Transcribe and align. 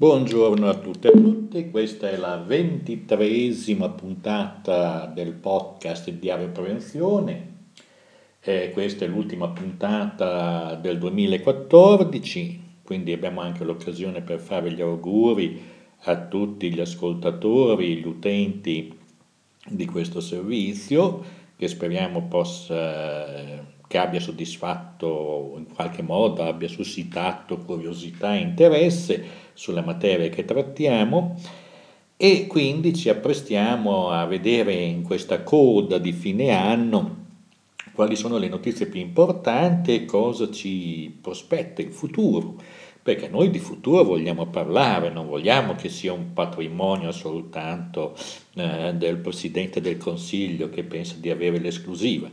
Buongiorno 0.00 0.66
a 0.66 0.76
tutte 0.76 1.08
e 1.08 1.10
a 1.10 1.20
tutti, 1.20 1.68
questa 1.68 2.08
è 2.08 2.16
la 2.16 2.38
ventitreesima 2.38 3.90
puntata 3.90 5.04
del 5.04 5.34
podcast 5.34 6.08
di 6.08 6.30
Ave 6.30 6.46
Prevenzione, 6.46 7.56
eh, 8.40 8.70
questa 8.72 9.04
è 9.04 9.08
l'ultima 9.08 9.48
puntata 9.48 10.74
del 10.76 10.96
2014, 10.96 12.78
quindi 12.82 13.12
abbiamo 13.12 13.42
anche 13.42 13.62
l'occasione 13.62 14.22
per 14.22 14.40
fare 14.40 14.72
gli 14.72 14.80
auguri 14.80 15.60
a 16.04 16.16
tutti 16.16 16.72
gli 16.72 16.80
ascoltatori, 16.80 17.96
gli 17.96 18.06
utenti 18.06 18.96
di 19.66 19.84
questo 19.84 20.22
servizio, 20.22 21.22
che 21.56 21.68
speriamo 21.68 22.22
possa 22.26 23.78
che 23.90 23.98
abbia 23.98 24.20
soddisfatto 24.20 25.54
in 25.56 25.66
qualche 25.74 26.02
modo, 26.02 26.44
abbia 26.44 26.68
suscitato 26.68 27.58
curiosità 27.58 28.36
e 28.36 28.38
interesse 28.38 29.24
sulla 29.52 29.82
materia 29.82 30.28
che 30.28 30.44
trattiamo. 30.44 31.36
E 32.16 32.46
quindi 32.46 32.94
ci 32.94 33.08
apprestiamo 33.08 34.10
a 34.10 34.26
vedere 34.26 34.74
in 34.74 35.02
questa 35.02 35.42
coda 35.42 35.98
di 35.98 36.12
fine 36.12 36.50
anno 36.50 37.16
quali 37.92 38.14
sono 38.14 38.38
le 38.38 38.46
notizie 38.46 38.86
più 38.86 39.00
importanti 39.00 39.92
e 39.92 40.04
cosa 40.04 40.52
ci 40.52 41.12
prospetta 41.20 41.82
il 41.82 41.90
futuro, 41.90 42.54
perché 43.02 43.26
noi 43.26 43.50
di 43.50 43.58
futuro 43.58 44.04
vogliamo 44.04 44.46
parlare, 44.46 45.10
non 45.10 45.26
vogliamo 45.26 45.74
che 45.74 45.88
sia 45.88 46.12
un 46.12 46.32
patrimonio 46.32 47.10
soltanto 47.10 48.14
eh, 48.54 48.92
del 48.94 49.16
Presidente 49.16 49.80
del 49.80 49.96
Consiglio 49.96 50.70
che 50.70 50.84
pensa 50.84 51.16
di 51.18 51.28
avere 51.28 51.58
l'esclusiva 51.58 52.30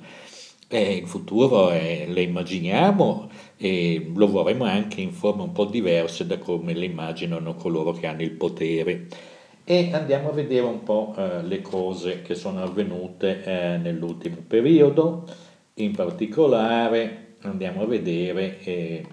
eh, 0.67 0.93
in 0.95 1.07
futuro 1.07 1.71
eh, 1.71 2.05
le 2.07 2.21
immaginiamo 2.21 3.29
e 3.57 4.11
lo 4.13 4.27
vorremmo 4.27 4.65
anche 4.65 5.01
in 5.01 5.11
forme 5.11 5.43
un 5.43 5.51
po' 5.51 5.65
diverse 5.65 6.25
da 6.25 6.37
come 6.37 6.73
le 6.73 6.85
immaginano 6.85 7.55
coloro 7.55 7.93
che 7.93 8.07
hanno 8.07 8.21
il 8.21 8.31
potere. 8.31 9.07
E 9.63 9.89
andiamo 9.91 10.29
a 10.29 10.33
vedere 10.33 10.65
un 10.65 10.83
po' 10.83 11.13
eh, 11.17 11.43
le 11.43 11.61
cose 11.61 12.21
che 12.21 12.35
sono 12.35 12.63
avvenute 12.63 13.43
eh, 13.43 13.77
nell'ultimo 13.77 14.37
periodo, 14.47 15.25
in 15.75 15.91
particolare 15.91 17.35
andiamo 17.41 17.83
a 17.83 17.85
vedere 17.85 18.59
eh, 18.63 19.05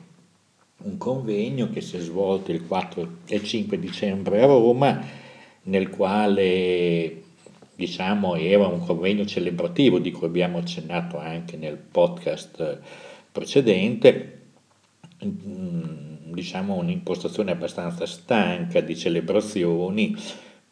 un 0.84 0.97
convegno 0.97 1.70
che 1.70 1.80
si 1.80 1.97
è 1.97 2.00
svolto 2.00 2.52
il 2.52 2.66
4 2.66 3.08
e 3.27 3.42
5 3.42 3.78
dicembre 3.78 4.42
a 4.42 4.47
Roma, 4.47 5.00
nel 5.62 5.88
quale 5.91 7.23
diciamo, 7.75 8.36
era 8.36 8.67
un 8.67 8.80
convegno 8.80 9.25
celebrativo 9.25 9.98
di 9.98 10.11
cui 10.11 10.27
abbiamo 10.27 10.58
accennato 10.58 11.19
anche 11.19 11.56
nel 11.56 11.77
podcast 11.77 12.81
precedente, 13.33 14.41
mm, 15.25 16.33
diciamo 16.33 16.75
un'impostazione 16.75 17.50
abbastanza 17.50 18.06
stanca 18.06 18.81
di 18.81 18.97
celebrazioni. 18.97 20.16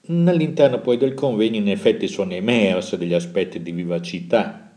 All'interno 0.07 0.81
poi 0.81 0.97
del 0.97 1.15
convegno 1.15 1.57
in 1.57 1.69
effetti 1.69 2.09
sono 2.09 2.33
emerse 2.33 2.99
degli 2.99 3.15
aspetti 3.15 3.63
di 3.63 3.73
vivacità. 3.73 4.73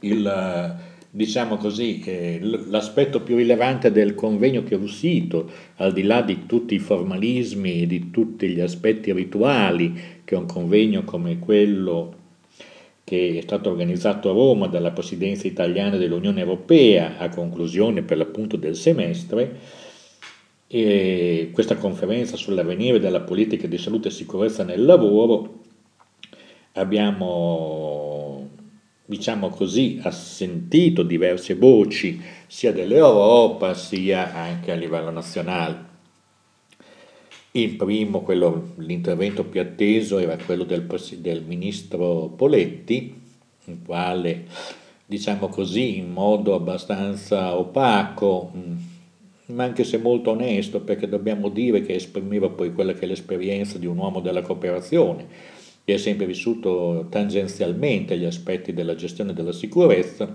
Il, 0.00 0.80
diciamo 1.14 1.58
così, 1.58 2.02
l'aspetto 2.70 3.20
più 3.20 3.36
rilevante 3.36 3.92
del 3.92 4.14
convegno 4.14 4.64
che 4.64 4.74
è 4.74 4.78
uscito, 4.78 5.50
al 5.76 5.92
di 5.92 6.04
là 6.04 6.22
di 6.22 6.46
tutti 6.46 6.74
i 6.74 6.78
formalismi 6.78 7.82
e 7.82 7.86
di 7.86 8.10
tutti 8.10 8.48
gli 8.48 8.60
aspetti 8.60 9.12
rituali 9.12 9.92
che 10.24 10.34
un 10.34 10.46
convegno 10.46 11.04
come 11.04 11.38
quello 11.38 12.20
che 13.04 13.36
è 13.36 13.40
stato 13.42 13.68
organizzato 13.68 14.30
a 14.30 14.32
Roma 14.32 14.68
dalla 14.68 14.92
Presidenza 14.92 15.46
italiana 15.46 15.98
dell'Unione 15.98 16.40
Europea 16.40 17.18
a 17.18 17.28
conclusione 17.28 18.00
per 18.02 18.16
l'appunto 18.16 18.56
del 18.56 18.74
semestre, 18.74 19.58
e 20.66 21.50
questa 21.52 21.76
conferenza 21.76 22.38
sull'avvenire 22.38 22.98
della 22.98 23.20
politica 23.20 23.66
di 23.66 23.76
salute 23.76 24.08
e 24.08 24.12
sicurezza 24.12 24.64
nel 24.64 24.82
lavoro, 24.82 25.60
abbiamo, 26.72 28.11
diciamo 29.12 29.50
così, 29.50 30.00
assentito 30.02 31.02
diverse 31.02 31.54
voci 31.54 32.18
sia 32.46 32.72
dell'Europa 32.72 33.74
sia 33.74 34.32
anche 34.32 34.72
a 34.72 34.74
livello 34.74 35.10
nazionale. 35.10 35.90
Il 37.50 37.76
primo, 37.76 38.22
quello, 38.22 38.72
l'intervento 38.76 39.44
più 39.44 39.60
atteso, 39.60 40.16
era 40.16 40.38
quello 40.38 40.64
del, 40.64 40.86
del 41.18 41.42
ministro 41.42 42.32
Poletti, 42.34 43.14
il 43.66 43.78
quale, 43.84 44.46
diciamo 45.04 45.48
così, 45.48 45.98
in 45.98 46.10
modo 46.10 46.54
abbastanza 46.54 47.54
opaco, 47.54 48.50
mm, 48.56 48.76
ma 49.48 49.64
anche 49.64 49.84
se 49.84 49.98
molto 49.98 50.30
onesto, 50.30 50.80
perché 50.80 51.06
dobbiamo 51.06 51.50
dire 51.50 51.82
che 51.82 51.92
esprimeva 51.96 52.48
poi 52.48 52.72
quella 52.72 52.94
che 52.94 53.00
è 53.00 53.06
l'esperienza 53.06 53.76
di 53.76 53.84
un 53.84 53.98
uomo 53.98 54.20
della 54.20 54.40
cooperazione, 54.40 55.60
che 55.84 55.94
ha 55.94 55.98
sempre 55.98 56.26
vissuto 56.26 57.06
tangenzialmente 57.10 58.16
gli 58.16 58.24
aspetti 58.24 58.72
della 58.72 58.94
gestione 58.94 59.32
della 59.32 59.52
sicurezza, 59.52 60.34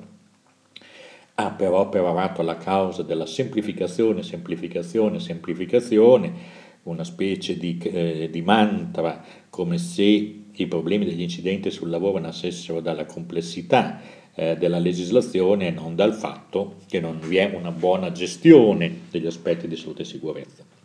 ha 1.39 1.51
però 1.51 1.87
perorato 1.89 2.41
la 2.41 2.57
causa 2.57 3.03
della 3.03 3.25
semplificazione, 3.25 4.23
semplificazione, 4.23 5.19
semplificazione, 5.19 6.33
una 6.83 7.03
specie 7.03 7.57
di, 7.57 7.77
eh, 7.77 8.29
di 8.31 8.41
mantra, 8.41 9.23
come 9.49 9.77
se 9.77 10.03
i 10.03 10.67
problemi 10.67 11.05
degli 11.05 11.21
incidenti 11.21 11.69
sul 11.69 11.89
lavoro 11.89 12.17
nascessero 12.19 12.79
dalla 12.79 13.05
complessità 13.05 14.01
eh, 14.33 14.55
della 14.57 14.79
legislazione 14.79 15.67
e 15.67 15.71
non 15.71 15.95
dal 15.95 16.13
fatto 16.13 16.77
che 16.87 16.99
non 16.99 17.19
vi 17.19 17.37
è 17.37 17.53
una 17.53 17.71
buona 17.71 18.11
gestione 18.11 19.01
degli 19.11 19.27
aspetti 19.27 19.67
di 19.67 19.75
salute 19.75 20.01
e 20.01 20.05
sicurezza. 20.05 20.76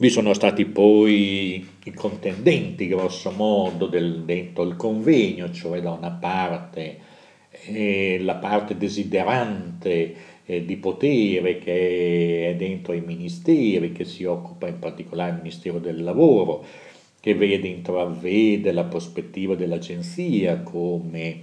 Vi 0.00 0.08
sono 0.08 0.32
stati 0.32 0.64
poi 0.64 1.68
i 1.84 1.92
contendenti, 1.92 2.88
grosso 2.88 3.32
modo, 3.32 3.86
del, 3.86 4.22
dentro 4.22 4.62
il 4.62 4.74
convegno, 4.74 5.50
cioè 5.52 5.82
da 5.82 5.90
una 5.90 6.10
parte 6.10 6.98
eh, 7.66 8.18
la 8.22 8.36
parte 8.36 8.78
desiderante 8.78 10.14
eh, 10.46 10.64
di 10.64 10.78
potere 10.78 11.58
che 11.58 12.48
è 12.48 12.56
dentro 12.56 12.94
i 12.94 13.02
ministeri, 13.02 13.92
che 13.92 14.06
si 14.06 14.24
occupa 14.24 14.68
in 14.68 14.78
particolare 14.78 15.32
del 15.32 15.42
Ministero 15.42 15.78
del 15.78 16.02
Lavoro, 16.02 16.64
che 17.20 17.34
vede, 17.34 17.68
intravede 17.68 18.72
la 18.72 18.84
prospettiva 18.84 19.54
dell'agenzia 19.54 20.60
come 20.60 21.42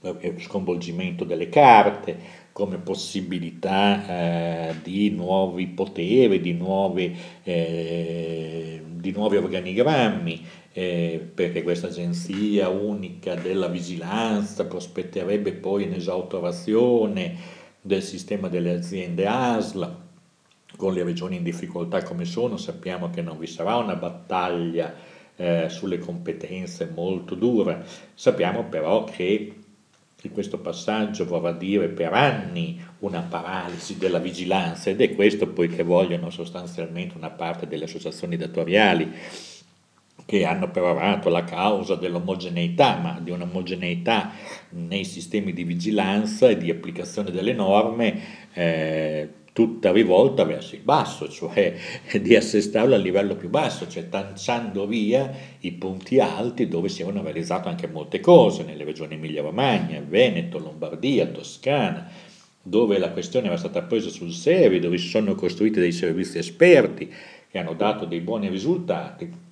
eh, 0.00 0.34
sconvolgimento 0.38 1.24
delle 1.24 1.50
carte, 1.50 2.43
come 2.54 2.78
possibilità 2.78 4.06
eh, 4.06 4.74
di 4.80 5.10
nuovi 5.10 5.66
poteri, 5.66 6.40
di, 6.40 6.52
nuovi, 6.52 7.12
eh, 7.42 8.80
di 8.92 9.10
nuovi 9.10 9.38
organigrammi, 9.38 10.46
eh, 10.72 11.30
perché 11.34 11.64
questa 11.64 11.88
agenzia 11.88 12.68
unica 12.68 13.34
della 13.34 13.66
vigilanza 13.66 14.66
prospetterebbe 14.66 15.52
poi 15.54 15.82
un'esautorazione 15.82 17.34
del 17.80 18.04
sistema 18.04 18.46
delle 18.46 18.70
aziende 18.70 19.26
ASL, 19.26 19.96
con 20.76 20.94
le 20.94 21.02
regioni 21.02 21.34
in 21.38 21.42
difficoltà 21.42 22.04
come 22.04 22.24
sono, 22.24 22.56
sappiamo 22.56 23.10
che 23.10 23.20
non 23.20 23.36
vi 23.36 23.48
sarà 23.48 23.74
una 23.78 23.96
battaglia 23.96 24.94
eh, 25.34 25.68
sulle 25.68 25.98
competenze 25.98 26.88
molto 26.94 27.34
dura, 27.34 27.82
sappiamo 28.14 28.66
però 28.66 29.02
che 29.02 29.56
questo 30.30 30.58
passaggio 30.58 31.24
vorrà 31.24 31.52
dire 31.52 31.88
per 31.88 32.12
anni 32.12 32.82
una 33.00 33.20
paralisi 33.20 33.98
della 33.98 34.18
vigilanza 34.18 34.90
ed 34.90 35.00
è 35.00 35.14
questo 35.14 35.48
poi 35.48 35.68
che 35.68 35.82
vogliono 35.82 36.30
sostanzialmente 36.30 37.16
una 37.16 37.30
parte 37.30 37.66
delle 37.66 37.84
associazioni 37.84 38.36
datoriali 38.36 39.12
che 40.26 40.44
hanno 40.44 40.70
perorato 40.70 41.28
la 41.28 41.44
causa 41.44 41.96
dell'omogeneità, 41.96 42.96
ma 42.96 43.20
di 43.20 43.30
un'omogeneità 43.30 44.32
nei 44.70 45.04
sistemi 45.04 45.52
di 45.52 45.64
vigilanza 45.64 46.48
e 46.48 46.56
di 46.56 46.70
applicazione 46.70 47.30
delle 47.30 47.52
norme 47.52 48.20
eh, 48.54 49.28
tutta 49.54 49.92
rivolta 49.92 50.42
verso 50.42 50.74
il 50.74 50.80
basso, 50.82 51.28
cioè 51.28 51.74
di 52.20 52.34
assestarlo 52.34 52.96
al 52.96 53.00
livello 53.00 53.36
più 53.36 53.48
basso, 53.48 53.88
cioè 53.88 54.08
tanciando 54.08 54.84
via 54.84 55.30
i 55.60 55.72
punti 55.72 56.18
alti 56.18 56.66
dove 56.66 56.88
si 56.88 57.02
erano 57.02 57.22
realizzate 57.22 57.68
anche 57.68 57.86
molte 57.86 58.18
cose, 58.18 58.64
nelle 58.64 58.82
regioni 58.82 59.14
Emilia-Romagna, 59.14 60.02
Veneto, 60.06 60.58
Lombardia, 60.58 61.26
Toscana, 61.28 62.10
dove 62.60 62.98
la 62.98 63.12
questione 63.12 63.46
era 63.46 63.56
stata 63.56 63.82
presa 63.82 64.08
sul 64.08 64.32
serio, 64.32 64.80
dove 64.80 64.98
si 64.98 65.06
sono 65.06 65.36
costruiti 65.36 65.78
dei 65.78 65.92
servizi 65.92 66.38
esperti 66.38 67.10
che 67.48 67.58
hanno 67.58 67.74
dato 67.74 68.06
dei 68.06 68.20
buoni 68.20 68.48
risultati 68.48 69.43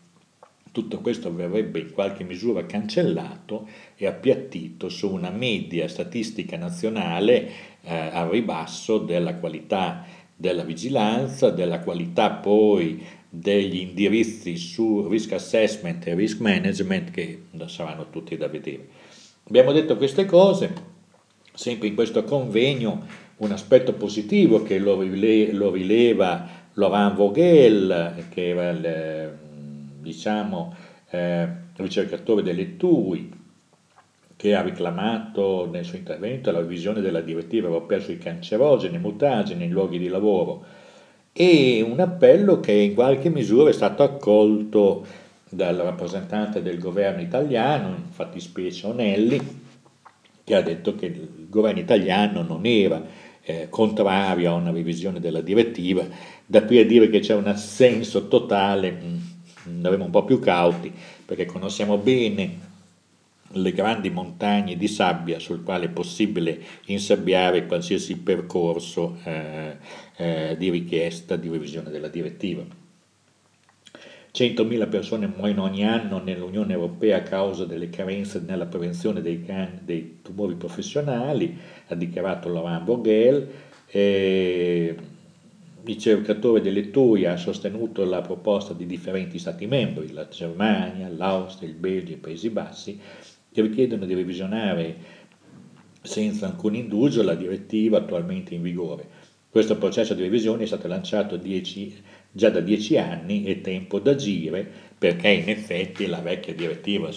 tutto 0.73 1.01
questo 1.01 1.33
verrebbe 1.33 1.81
in 1.81 1.93
qualche 1.93 2.25
misura 2.25 2.65
cancellato 2.65 3.69
e 3.95 4.07
appiattito 4.07 4.89
su 4.89 5.13
una 5.13 5.31
media 5.31 5.87
statistica 5.87 6.57
nazionale 6.57 7.51
eh, 7.83 7.95
a 7.95 8.29
ribasso 8.29 8.99
della 8.99 9.37
qualità 9.37 10.05
della 10.35 10.65
vigilanza, 10.65 11.51
della 11.51 11.81
qualità 11.81 12.31
poi 12.31 13.01
degli 13.29 13.77
indirizzi 13.77 14.57
su 14.57 15.07
risk 15.09 15.33
assessment 15.33 16.07
e 16.07 16.15
risk 16.15 16.41
management 16.41 17.11
che 17.11 17.43
saranno 17.67 18.11
tutti 18.11 18.37
da 18.37 18.49
vedere. 18.49 18.89
Abbiamo 19.45 19.73
detto 19.73 19.97
queste 19.97 20.25
cose, 20.25 20.73
sempre 21.55 21.89
in 21.89 21.95
questo 21.95 22.25
convegno 22.25 23.07
un 23.37 23.53
aspetto 23.53 23.93
positivo 23.93 24.63
che 24.63 24.79
lo 24.79 25.01
rileva 25.01 26.49
Laurent 26.75 27.15
Vogel, 27.15 28.27
che 28.31 28.49
era 28.49 28.71
il, 28.71 29.39
diciamo, 30.03 30.75
eh, 31.11 31.49
ricercatore 31.77 32.43
delle 32.43 32.77
TUI, 32.77 33.41
che 34.37 34.55
ha 34.57 34.63
reclamato 34.63 35.69
nel 35.71 35.85
suo 35.85 35.99
intervento 35.99 36.51
la 36.51 36.59
revisione 36.59 37.01
della 37.01 37.21
direttiva 37.21 37.69
europea 37.69 38.01
sui 38.01 38.19
cancerogeni, 38.19 38.99
mutageni 38.99 39.65
in 39.65 39.71
luoghi 39.71 39.99
di 39.99 40.09
lavoro 40.09 40.65
e 41.33 41.81
un 41.81 41.99
appello 42.01 42.61
che 42.61 42.73
in 42.73 42.95
qualche 42.95 43.31
misura 43.31 43.71
è 43.71 43.73
stato 43.73 44.03
accolto 44.03 45.07
dal 45.49 45.77
rappresentante 45.77 46.61
del 46.61 46.79
governo 46.79 47.23
italiano, 47.23 47.95
infatti 47.97 48.41
specie 48.41 48.87
Onelli, 48.87 49.41
che 50.45 50.55
ha 50.55 50.61
detto 50.61 50.95
che 50.95 51.07
il 51.07 51.47
governo 51.49 51.81
italiano 51.81 52.43
non 52.43 52.67
era 52.67 53.03
eh, 53.43 53.69
contrario 53.71 54.51
a 54.51 54.55
una 54.55 54.71
revisione 54.71 55.21
della 55.21 55.41
direttiva, 55.41 56.05
da 56.45 56.65
qui 56.65 56.79
a 56.79 56.87
dire 56.87 57.09
che 57.09 57.21
c'è 57.21 57.35
un 57.35 57.47
assenso 57.47 58.29
totale, 58.29 58.91
mm, 58.93 59.17
andremo 59.65 60.05
un 60.05 60.11
po' 60.11 60.25
più 60.25 60.39
cauti, 60.39 60.93
perché 61.25 61.47
conosciamo 61.47 61.99
bene 61.99 62.71
le 63.55 63.73
grandi 63.73 64.11
montagne 64.11 64.77
di 64.77 64.89
sabbia 64.89 65.39
sul 65.39 65.63
quale 65.63 65.87
è 65.87 65.91
possibile 65.91 66.61
insabbiare 66.87 67.67
qualsiasi 67.67 68.17
percorso 68.19 69.19
eh, 69.25 69.77
eh, 70.17 70.57
di 70.59 70.71
richiesta 70.71 71.37
di 71.37 71.49
revisione 71.49 71.91
della 71.91 72.09
direttiva. 72.09 72.81
100.000 74.35 74.89
persone 74.89 75.27
muoiono 75.27 75.65
ogni 75.65 75.85
anno 75.87 76.19
nell'Unione 76.23 76.73
Europea 76.73 77.19
a 77.19 77.23
causa 77.23 77.67
delle 77.67 77.91
carenze 77.91 78.41
nella 78.41 78.65
prevenzione 78.65 79.21
dei, 79.21 79.45
can- 79.45 79.81
dei 79.83 80.21
tumori 80.23 80.55
professionali, 80.55 81.55
ha 81.89 81.95
dichiarato 81.95 82.49
Laurent 82.49 82.85
Vogel. 82.85 83.49
Eh, 83.89 84.97
ricercatore 85.85 86.61
delle 86.61 86.91
TUI 86.91 87.27
ha 87.27 87.37
sostenuto 87.37 88.05
la 88.05 88.21
proposta 88.21 88.73
di 88.73 88.87
differenti 88.87 89.39
Stati 89.39 89.67
membri, 89.67 90.13
la 90.13 90.29
Germania, 90.29 91.09
l'Austria, 91.09 91.69
il 91.69 91.75
Belgio 91.75 92.13
e 92.13 92.17
i 92.17 92.19
Paesi 92.19 92.51
Bassi, 92.51 93.01
che 93.51 93.63
richiedono 93.63 94.07
di 94.07 94.15
revisionare 94.15 94.97
senza 96.03 96.47
alcun 96.47 96.75
indugio 96.75 97.23
la 97.23 97.35
direttiva 97.35 97.99
attualmente 97.99 98.55
in 98.55 98.63
vigore. 98.63 99.21
Questo 99.49 99.77
processo 99.77 100.15
di 100.15 100.23
revisione 100.23 100.63
è 100.63 100.67
stato 100.67 100.89
lanciato 100.89 101.37
dieci, 101.37 101.95
già 102.31 102.49
da 102.49 102.61
dieci 102.61 102.97
anni, 102.97 103.45
è 103.45 103.61
tempo 103.61 103.99
d'agire 103.99 104.67
perché 104.97 105.29
in 105.29 105.49
effetti 105.49 106.07
la 106.07 106.21
vecchia 106.21 106.55
direttiva 106.55 107.11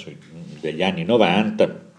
degli 0.60 0.84
anni 0.84 1.06
90 1.06 1.94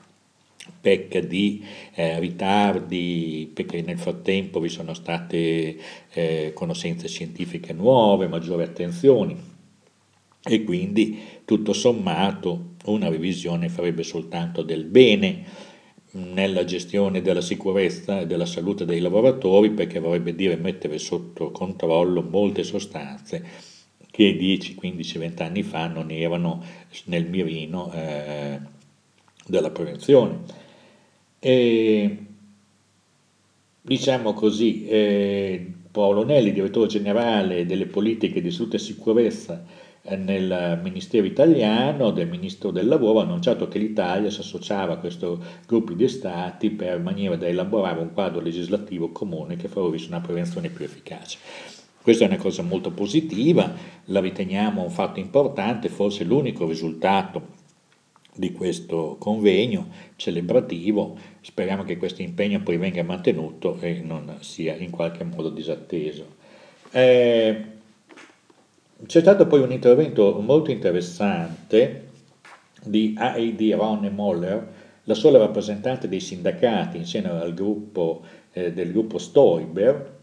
pecca 0.86 1.18
di 1.18 1.64
eh, 1.94 2.20
ritardi 2.20 3.50
perché 3.52 3.82
nel 3.82 3.98
frattempo 3.98 4.60
vi 4.60 4.68
sono 4.68 4.94
state 4.94 5.76
eh, 6.12 6.52
conoscenze 6.54 7.08
scientifiche 7.08 7.72
nuove, 7.72 8.28
maggiori 8.28 8.62
attenzioni 8.62 9.36
e 10.44 10.62
quindi 10.62 11.18
tutto 11.44 11.72
sommato 11.72 12.74
una 12.84 13.08
revisione 13.08 13.68
farebbe 13.68 14.04
soltanto 14.04 14.62
del 14.62 14.84
bene 14.84 15.42
nella 16.12 16.64
gestione 16.64 17.20
della 17.20 17.40
sicurezza 17.40 18.20
e 18.20 18.26
della 18.26 18.46
salute 18.46 18.84
dei 18.84 19.00
lavoratori 19.00 19.70
perché 19.70 19.98
vorrebbe 19.98 20.36
dire 20.36 20.54
mettere 20.54 20.98
sotto 20.98 21.50
controllo 21.50 22.22
molte 22.22 22.62
sostanze 22.62 23.44
che 24.08 24.36
10, 24.36 24.76
15, 24.76 25.18
20 25.18 25.42
anni 25.42 25.62
fa 25.64 25.88
non 25.88 26.12
erano 26.12 26.62
nel 27.06 27.26
mirino 27.26 27.90
eh, 27.92 28.60
della 29.48 29.70
prevenzione. 29.70 30.65
E, 31.46 32.16
diciamo 33.80 34.32
così, 34.32 34.84
eh, 34.88 35.74
Paolo 35.92 36.24
Nelli, 36.24 36.50
direttore 36.50 36.88
generale 36.88 37.64
delle 37.66 37.86
politiche 37.86 38.42
di 38.42 38.50
salute 38.50 38.74
e 38.74 38.80
sicurezza 38.80 39.64
nel 40.16 40.80
Ministero 40.82 41.24
italiano 41.24 42.10
del 42.10 42.28
Ministro 42.28 42.72
del 42.72 42.88
Lavoro 42.88 43.20
ha 43.20 43.22
annunciato 43.22 43.68
che 43.68 43.78
l'Italia 43.78 44.28
si 44.28 44.40
associava 44.40 44.94
a 44.94 44.98
questo 44.98 45.40
gruppo 45.68 45.92
di 45.92 46.08
stati 46.08 46.70
per 46.70 46.98
maniera 46.98 47.36
da 47.36 47.46
elaborare 47.46 48.00
un 48.00 48.12
quadro 48.12 48.40
legislativo 48.40 49.12
comune 49.12 49.54
che 49.54 49.68
favorisce 49.68 50.08
una 50.08 50.20
prevenzione 50.20 50.68
più 50.70 50.84
efficace. 50.84 51.38
Questa 52.02 52.24
è 52.24 52.26
una 52.26 52.38
cosa 52.38 52.62
molto 52.62 52.90
positiva, 52.90 53.72
la 54.06 54.18
riteniamo 54.18 54.82
un 54.82 54.90
fatto 54.90 55.20
importante, 55.20 55.90
forse 55.90 56.24
l'unico 56.24 56.66
risultato 56.66 57.65
di 58.36 58.52
questo 58.52 59.16
convegno 59.18 59.88
celebrativo. 60.16 61.16
Speriamo 61.40 61.82
che 61.82 61.96
questo 61.96 62.22
impegno 62.22 62.60
poi 62.60 62.76
venga 62.76 63.02
mantenuto 63.02 63.78
e 63.80 64.00
non 64.04 64.36
sia 64.40 64.74
in 64.76 64.90
qualche 64.90 65.24
modo 65.24 65.50
disatteso. 65.50 66.34
Eh, 66.90 67.64
c'è 69.04 69.20
stato 69.20 69.46
poi 69.46 69.60
un 69.60 69.72
intervento 69.72 70.40
molto 70.40 70.70
interessante 70.70 72.04
di 72.82 73.14
A.E.D. 73.16 73.74
Ron 73.76 74.10
Moller, 74.14 74.74
la 75.04 75.14
sola 75.14 75.38
rappresentante 75.38 76.08
dei 76.08 76.20
sindacati 76.20 76.96
insieme 76.96 77.28
al 77.28 77.52
gruppo, 77.52 78.22
eh, 78.52 78.72
del 78.72 78.92
gruppo 78.92 79.18
Stoiber, 79.18 80.15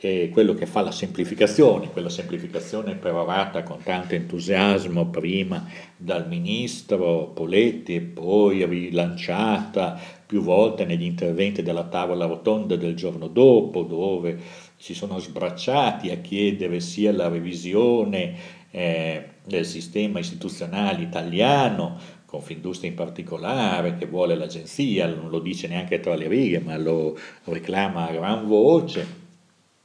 eh, 0.00 0.30
quello 0.32 0.54
che 0.54 0.64
fa 0.64 0.80
la 0.80 0.92
semplificazione, 0.92 1.90
quella 1.90 2.08
semplificazione 2.08 2.94
perorata 2.94 3.62
con 3.62 3.82
tanto 3.82 4.14
entusiasmo 4.14 5.08
prima 5.08 5.68
dal 5.96 6.26
ministro 6.26 7.26
Poletti 7.34 7.94
e 7.96 8.00
poi 8.00 8.64
rilanciata 8.64 10.00
più 10.24 10.40
volte 10.40 10.86
negli 10.86 11.04
interventi 11.04 11.62
della 11.62 11.84
tavola 11.84 12.24
rotonda 12.24 12.76
del 12.76 12.94
giorno 12.94 13.28
dopo, 13.28 13.82
dove 13.82 14.38
si 14.76 14.94
sono 14.94 15.18
sbracciati 15.18 16.10
a 16.10 16.16
chiedere 16.16 16.80
sia 16.80 17.12
la 17.12 17.28
revisione 17.28 18.34
eh, 18.70 19.24
del 19.44 19.66
sistema 19.66 20.18
istituzionale 20.18 21.02
italiano, 21.02 22.18
Confindustria 22.24 22.88
in 22.88 22.96
particolare, 22.96 23.96
che 23.96 24.06
vuole 24.06 24.36
l'agenzia, 24.36 25.08
non 25.08 25.30
lo 25.30 25.40
dice 25.40 25.66
neanche 25.66 25.98
tra 25.98 26.14
le 26.14 26.28
righe, 26.28 26.60
ma 26.60 26.78
lo 26.78 27.18
reclama 27.46 28.08
a 28.08 28.12
gran 28.12 28.46
voce, 28.46 29.19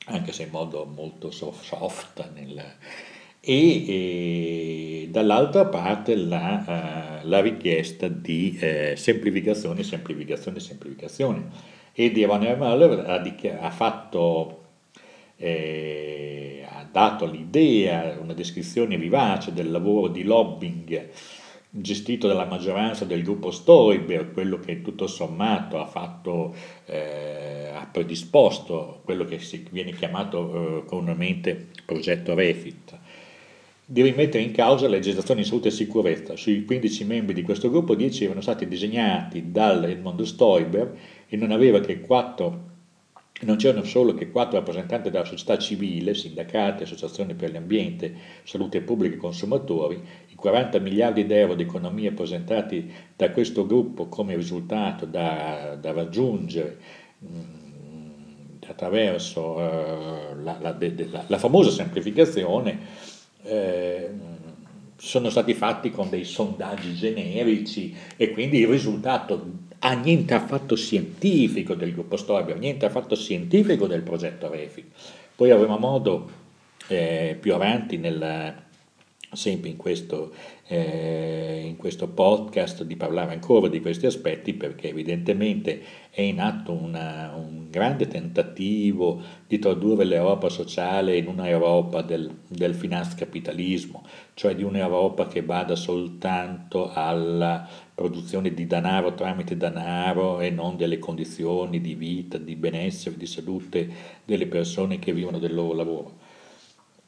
anche 0.06 0.32
se 0.32 0.44
in 0.44 0.50
modo 0.50 0.86
molto 0.86 1.32
soft. 1.32 2.30
Nel, 2.34 2.64
e, 3.40 3.86
e, 3.88 5.08
dall'altra 5.10 5.66
parte 5.66 6.16
la, 6.16 7.22
uh, 7.22 7.28
la 7.28 7.42
richiesta 7.42 8.08
di 8.08 8.58
eh, 8.60 8.96
semplificazione, 8.98 9.84
semplificazione, 9.84 10.60
semplificazione. 10.60 11.74
E 11.94 12.12
di 12.12 12.24
Emanuele 12.24 12.56
Mahler 12.56 13.00
ha, 13.08 13.66
ha 13.66 13.70
fatto 13.70 14.64
eh, 15.38 16.66
ha 16.68 16.88
dato 16.92 17.26
l'idea, 17.26 18.18
una 18.20 18.34
descrizione 18.34 18.98
vivace 18.98 19.54
del 19.54 19.72
lavoro 19.72 20.08
di 20.08 20.24
lobbying 20.24 21.10
gestito 21.78 22.28
dalla 22.28 22.46
maggioranza 22.46 23.04
del 23.06 23.24
gruppo 23.24 23.52
Stoiber, 23.52 24.32
quello 24.32 24.60
che 24.60 24.82
tutto 24.82 25.08
sommato 25.08 25.80
ha 25.80 25.86
fatto, 25.86 26.56
eh, 26.86 27.70
ha 27.74 27.86
predisposto 27.92 29.02
quello 29.04 29.26
che 29.26 29.40
viene 29.72 29.92
chiamato 29.92 30.84
eh, 30.84 30.86
comunemente 30.86 31.68
progetto 31.86 32.34
Refit, 32.34 32.98
di 33.86 34.02
rimettere 34.02 34.44
in 34.44 34.52
causa 34.52 34.86
la 34.86 34.96
legislazione 34.96 35.42
in 35.42 35.46
salute 35.46 35.68
e 35.68 35.72
sicurezza. 35.72 36.36
Sui 36.38 36.64
15 36.64 37.04
membri 37.04 37.34
di 37.34 37.42
questo 37.42 37.70
gruppo 37.70 37.94
10 37.94 38.24
erano 38.24 38.42
stati 38.42 38.68
disegnati 38.68 39.52
dal 39.52 39.84
Edmondo 39.84 40.26
Stoiber 40.26 40.98
e 41.28 41.36
non 41.36 41.52
aveva 41.52 41.82
che 41.82 42.00
4 42.00 42.74
non 43.42 43.58
c'erano 43.58 43.84
solo 43.84 44.14
che 44.14 44.32
quattro 44.32 44.58
rappresentanti 44.58 45.10
della 45.10 45.26
società 45.26 45.58
civile, 45.58 46.14
sindacati, 46.14 46.84
associazioni 46.84 47.34
per 47.36 47.52
l'ambiente, 47.52 48.16
salute 48.44 48.82
pubblica 48.82 49.16
e 49.16 49.20
consumatori, 49.20 50.02
i 50.28 50.36
40 50.36 50.80
miliardi 50.80 51.26
di 51.26 51.34
euro 51.34 51.54
di 51.54 51.64
economia 51.64 52.14
presentati 52.14 52.90
da 53.16 53.32
questo 53.32 53.66
gruppo 53.66 54.08
come 54.08 54.36
risultato 54.36 55.06
da, 55.06 55.78
da 55.80 55.92
raggiungere 55.92 56.78
mh, 57.20 57.28
mm, 57.28 58.58
attraverso 58.68 59.42
uh, 59.42 60.42
la, 60.42 60.58
la, 60.62 60.78
la, 60.80 61.24
la, 61.28 61.38
famosa 61.38 61.72
semplificazione, 61.72 62.80
eh, 63.44 64.10
sono 64.98 65.30
stati 65.30 65.54
fatti 65.54 65.92
con 65.92 66.10
dei 66.10 66.24
sondaggi 66.24 66.94
generici 66.94 67.96
e 68.16 68.32
quindi 68.32 68.60
il 68.60 68.68
risultato 68.68 69.64
ha 69.80 69.94
niente 69.94 70.34
affatto 70.34 70.76
scientifico 70.76 71.76
del 71.76 71.94
gruppo 71.94 72.18
Stoiber, 72.18 72.58
niente 72.58 72.86
affatto 72.86 73.16
scientifico 73.16 73.88
del 73.88 74.02
progetto 74.02 74.50
Refit. 74.50 74.86
Poi 75.36 75.52
avremo 75.52 75.78
modo 75.78 76.30
eh, 76.88 77.38
più 77.40 77.54
avanti 77.54 77.98
nel, 77.98 78.56
sempre 79.32 79.70
in 79.70 79.76
questo, 79.76 80.34
eh, 80.68 81.64
in 81.66 81.76
questo, 81.76 82.08
podcast 82.08 82.84
di 82.84 82.96
parlare 82.96 83.34
ancora 83.34 83.68
di 83.68 83.82
questi 83.82 84.06
aspetti 84.06 84.54
perché 84.54 84.90
evidentemente 84.90 85.82
è 86.10 86.22
in 86.22 86.40
atto 86.40 86.72
una, 86.72 87.34
un 87.36 87.65
grande 87.76 88.08
tentativo 88.08 89.22
di 89.46 89.60
tradurre 89.60 90.06
l'Europa 90.06 90.48
sociale 90.48 91.18
in 91.18 91.28
un'Europa 91.28 92.02
del, 92.02 92.32
del 92.48 92.74
finanzcapitalismo, 92.74 94.02
cioè 94.34 94.56
di 94.56 94.64
un'Europa 94.64 95.28
che 95.28 95.42
vada 95.42 95.76
soltanto 95.76 96.90
alla 96.94 97.68
produzione 97.94 98.54
di 98.54 98.66
denaro 98.66 99.14
tramite 99.14 99.58
denaro 99.58 100.40
e 100.40 100.50
non 100.52 100.78
delle 100.78 101.00
condizioni 101.00 101.82
di 101.82 101.96
vita, 101.96 102.38
di 102.38 102.56
benessere, 102.56 103.18
di 103.18 103.26
salute 103.26 103.90
delle 104.24 104.48
persone 104.48 104.98
che 104.98 105.12
vivono 105.12 105.38
del 105.38 105.54
loro 105.54 105.74
lavoro. 105.74 106.14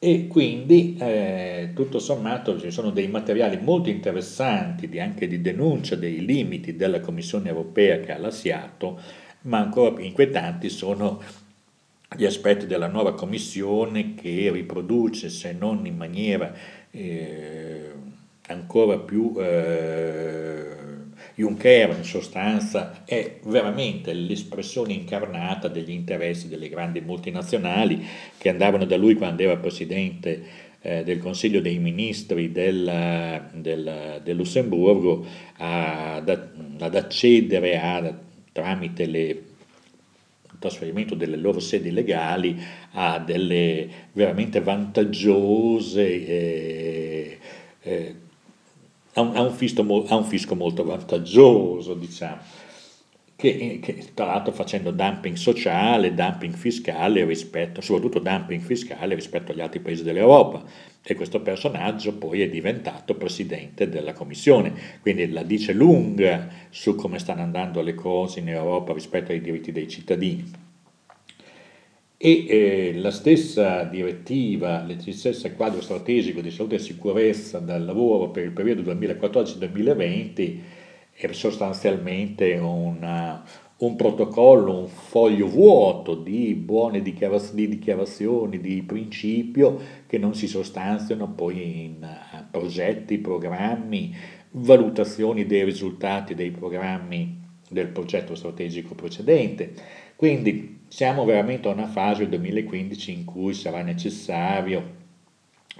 e 0.00 0.28
quindi 0.28 0.96
eh, 1.00 1.70
tutto 1.74 1.98
sommato 1.98 2.56
ci 2.60 2.70
sono 2.70 2.90
dei 2.90 3.08
materiali 3.08 3.58
molto 3.60 3.88
interessanti 3.88 4.88
di, 4.88 5.00
anche 5.00 5.26
di 5.26 5.40
denuncia 5.40 5.96
dei 5.96 6.24
limiti 6.24 6.76
della 6.76 7.00
Commissione 7.00 7.48
europea 7.48 7.98
che 7.98 8.12
ha 8.12 8.18
lasciato, 8.18 9.00
ma 9.42 9.58
ancora 9.58 9.92
più 9.92 10.04
inquietanti 10.04 10.68
sono 10.68 11.22
gli 12.16 12.24
aspetti 12.24 12.66
della 12.66 12.88
nuova 12.88 13.14
Commissione 13.14 14.14
che 14.14 14.50
riproduce, 14.50 15.28
se 15.28 15.52
non 15.52 15.84
in 15.84 15.96
maniera 15.96 16.52
eh, 16.90 17.92
ancora 18.46 18.98
più 18.98 19.34
eh, 19.38 20.76
Juncker 21.34 21.90
in 21.96 22.04
sostanza 22.04 23.04
è 23.04 23.38
veramente 23.44 24.12
l'espressione 24.12 24.92
incarnata 24.92 25.68
degli 25.68 25.90
interessi 25.90 26.48
delle 26.48 26.68
grandi 26.68 27.00
multinazionali 27.00 28.04
che 28.36 28.48
andavano 28.48 28.84
da 28.86 28.96
lui 28.96 29.14
quando 29.14 29.42
era 29.42 29.56
presidente 29.56 30.66
eh, 30.80 31.04
del 31.04 31.18
Consiglio 31.18 31.60
dei 31.60 31.78
Ministri 31.78 32.50
del, 32.50 33.42
del, 33.52 34.20
del 34.24 34.36
Lussemburgo 34.36 35.24
ad, 35.58 36.48
ad 36.78 36.94
accedere 36.94 37.78
a, 37.78 38.18
tramite 38.58 39.06
le 39.06 39.42
trasferimento 40.58 41.14
delle 41.14 41.36
loro 41.36 41.60
sedi 41.60 41.92
legali 41.92 42.60
a 42.92 43.20
delle 43.20 43.88
veramente 44.12 44.60
vantaggiose 44.60 46.26
eh, 46.26 47.38
eh, 47.82 48.14
ha 49.12 49.20
un, 49.20 49.36
ha 49.36 49.42
un, 49.42 49.52
fisco, 49.52 50.04
ha 50.08 50.16
un 50.16 50.24
fisco, 50.24 50.54
molto 50.56 50.84
vantaggioso, 50.84 51.94
diciamo, 51.94 52.40
che, 53.38 53.78
che, 53.80 54.04
tra 54.14 54.26
l'altro 54.26 54.52
facendo 54.52 54.90
dumping 54.90 55.36
sociale, 55.36 56.12
dumping 56.12 56.54
fiscale 56.54 57.24
rispetto, 57.24 57.80
soprattutto 57.80 58.18
dumping 58.18 58.60
fiscale 58.60 59.14
rispetto 59.14 59.52
agli 59.52 59.60
altri 59.60 59.78
paesi 59.78 60.02
dell'Europa. 60.02 60.64
E 61.00 61.14
questo 61.14 61.40
personaggio 61.40 62.14
poi 62.14 62.42
è 62.42 62.48
diventato 62.48 63.14
presidente 63.14 63.88
della 63.88 64.12
Commissione, 64.12 64.72
quindi 65.00 65.30
la 65.30 65.44
dice 65.44 65.72
lunga 65.72 66.48
su 66.70 66.96
come 66.96 67.20
stanno 67.20 67.42
andando 67.42 67.80
le 67.80 67.94
cose 67.94 68.40
in 68.40 68.48
Europa 68.48 68.92
rispetto 68.92 69.30
ai 69.30 69.40
diritti 69.40 69.70
dei 69.70 69.86
cittadini 69.86 70.66
e 72.20 72.46
eh, 72.48 72.94
la 72.96 73.12
stessa 73.12 73.84
direttiva, 73.84 74.84
il 74.88 75.14
stesso 75.14 75.48
quadro 75.52 75.80
strategico 75.80 76.40
di 76.40 76.50
salute 76.50 76.74
e 76.74 76.80
sicurezza 76.80 77.60
del 77.60 77.84
lavoro 77.84 78.30
per 78.30 78.42
il 78.42 78.50
periodo 78.50 78.82
2014-2020 78.92 80.77
è 81.26 81.32
sostanzialmente 81.32 82.54
una, 82.54 83.42
un 83.78 83.96
protocollo, 83.96 84.78
un 84.78 84.86
foglio 84.86 85.48
vuoto 85.48 86.14
di 86.14 86.54
buone 86.54 87.02
dichiaraz- 87.02 87.54
di 87.54 87.68
dichiarazioni 87.68 88.60
di 88.60 88.82
principio 88.82 89.80
che 90.06 90.18
non 90.18 90.34
si 90.34 90.46
sostanziano 90.46 91.28
poi 91.32 91.84
in 91.84 91.96
uh, 92.02 92.44
progetti, 92.50 93.18
programmi, 93.18 94.14
valutazioni 94.52 95.44
dei 95.44 95.64
risultati 95.64 96.34
dei 96.34 96.50
programmi 96.50 97.46
del 97.68 97.88
progetto 97.88 98.34
strategico 98.34 98.94
precedente. 98.94 99.72
Quindi 100.14 100.82
siamo 100.88 101.24
veramente 101.24 101.68
a 101.68 101.72
una 101.72 101.86
fase 101.86 102.28
del 102.28 102.40
2015 102.40 103.12
in 103.12 103.24
cui 103.24 103.54
sarà 103.54 103.82
necessario 103.82 104.97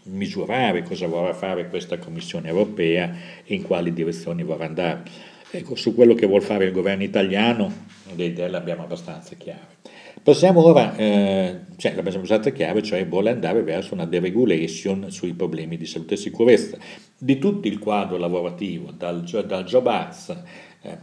misurare 0.05 0.83
cosa 0.83 1.07
vorrà 1.07 1.35
fare 1.35 1.69
questa 1.69 1.99
Commissione 1.99 2.49
europea 2.49 3.15
e 3.45 3.55
in 3.55 3.63
quali 3.63 3.93
direzioni 3.93 4.43
vorrà 4.43 4.67
andare. 4.67 5.03
Ecco, 5.51 5.75
su 5.77 5.95
quello 5.95 6.15
che 6.15 6.27
vuole 6.27 6.45
fare 6.45 6.67
il 6.67 6.73
governo 6.73 7.03
italiano 7.03 7.87
le 8.15 8.25
idee 8.25 8.49
le 8.49 8.57
abbiamo 8.57 8.85
abbastanza 8.85 9.35
chiare. 9.37 9.77
Passiamo 10.23 10.65
ora, 10.65 10.97
eh, 10.97 11.61
cioè 11.77 11.95
l'abbiamo 11.95 12.19
abbastanza 12.19 12.51
chiare, 12.51 12.83
cioè 12.83 13.07
vuole 13.07 13.31
andare 13.31 13.63
verso 13.63 13.95
una 13.95 14.05
deregulation 14.05 15.11
sui 15.11 15.33
problemi 15.33 15.77
di 15.77 15.87
salute 15.87 16.15
e 16.15 16.17
sicurezza 16.17 16.77
di 17.17 17.39
tutto 17.39 17.69
il 17.69 17.79
quadro 17.79 18.17
lavorativo, 18.17 18.91
dal, 18.91 19.23
dal 19.23 19.65
Job 19.65 19.87
Act, 19.87 20.43
eh, 20.83 20.99